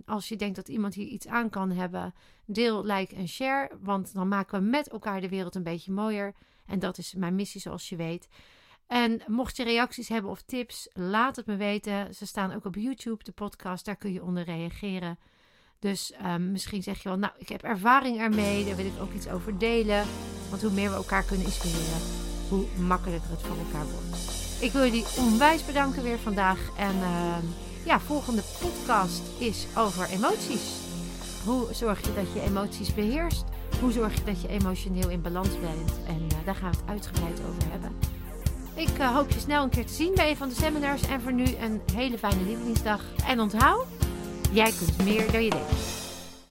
Als 0.07 0.29
je 0.29 0.37
denkt 0.37 0.57
dat 0.57 0.69
iemand 0.69 0.95
hier 0.95 1.07
iets 1.07 1.27
aan 1.27 1.51
kan 1.51 1.71
hebben, 1.71 2.15
deel, 2.47 2.85
like 2.85 3.15
en 3.15 3.29
share. 3.29 3.79
Want 3.81 4.15
dan 4.15 4.29
maken 4.29 4.61
we 4.61 4.67
met 4.69 4.89
elkaar 4.89 5.21
de 5.21 5.29
wereld 5.29 5.55
een 5.55 5.63
beetje 5.63 5.93
mooier. 5.93 6.35
En 6.67 6.79
dat 6.79 6.99
is 6.99 7.15
mijn 7.15 7.35
missie, 7.35 7.61
zoals 7.61 7.89
je 7.89 7.97
weet. 7.97 8.29
En 8.87 9.23
mocht 9.27 9.57
je 9.57 9.65
reacties 9.65 10.09
hebben 10.09 10.31
of 10.31 10.43
tips, 10.43 10.89
laat 10.93 11.37
het 11.37 11.47
me 11.47 11.57
weten. 11.57 12.15
Ze 12.15 12.27
staan 12.27 12.53
ook 12.55 12.65
op 12.65 12.75
YouTube, 12.75 13.25
de 13.25 13.33
podcast. 13.33 13.85
Daar 13.85 13.97
kun 13.97 14.13
je 14.13 14.23
onder 14.23 14.45
reageren. 14.45 15.19
Dus 15.79 16.13
um, 16.25 16.53
misschien 16.53 16.83
zeg 16.83 17.03
je 17.03 17.09
wel, 17.09 17.19
nou, 17.19 17.33
ik 17.39 17.49
heb 17.49 17.63
ervaring 17.63 18.19
ermee, 18.19 18.65
daar 18.65 18.77
wil 18.77 18.87
ik 18.87 19.01
ook 19.01 19.13
iets 19.13 19.29
over 19.29 19.59
delen. 19.59 20.05
Want 20.51 20.63
hoe 20.63 20.71
meer 20.71 20.91
we 20.91 20.97
elkaar 20.97 21.25
kunnen 21.25 21.47
inspireren, 21.47 22.01
hoe 22.49 22.67
makkelijker 22.87 23.31
het 23.31 23.43
voor 23.43 23.57
elkaar 23.57 23.87
wordt. 23.87 24.43
Ik 24.61 24.73
wil 24.73 24.85
jullie 24.85 25.07
onwijs 25.19 25.67
bedanken 25.67 26.03
weer 26.03 26.19
vandaag. 26.19 26.71
En 26.79 26.97
uh, 26.97 27.37
ja, 27.85 28.01
volgende 28.01 28.43
podcast 28.61 29.41
is 29.41 29.67
over 29.77 30.09
emoties. 30.09 30.83
Hoe 31.45 31.75
zorg 31.75 32.01
je 32.01 32.15
dat 32.15 32.33
je 32.33 32.41
emoties 32.41 32.95
beheerst? 32.95 33.45
Hoe 33.85 33.93
zorg 33.93 34.15
je 34.15 34.25
dat 34.25 34.43
je 34.43 34.49
emotioneel 34.49 35.09
in 35.09 35.23
balans 35.23 35.49
bent? 35.49 35.93
En 36.07 36.21
uh, 36.23 36.45
daar 36.45 36.55
gaan 36.55 36.71
we 36.71 36.77
het 36.77 36.89
uitgebreid 36.89 37.41
over 37.49 37.71
hebben. 37.71 37.91
Ik 38.75 38.99
uh, 38.99 39.15
hoop 39.15 39.31
je 39.31 39.39
snel 39.39 39.63
een 39.63 39.71
keer 39.71 39.87
te 39.87 39.93
zien 39.93 40.15
bij 40.15 40.31
een 40.31 40.37
van 40.37 40.49
de 40.49 40.55
seminars. 40.55 41.03
En 41.03 41.21
voor 41.21 41.33
nu 41.33 41.45
een 41.45 41.81
hele 41.95 42.19
fijne 42.19 42.43
lievelingsdag. 42.45 43.01
En 43.27 43.41
onthoud, 43.41 43.87
Jij 44.53 44.73
kunt 44.79 45.05
meer 45.05 45.33
dan 45.33 45.45
je 45.45 45.51
denkt. 45.51 46.04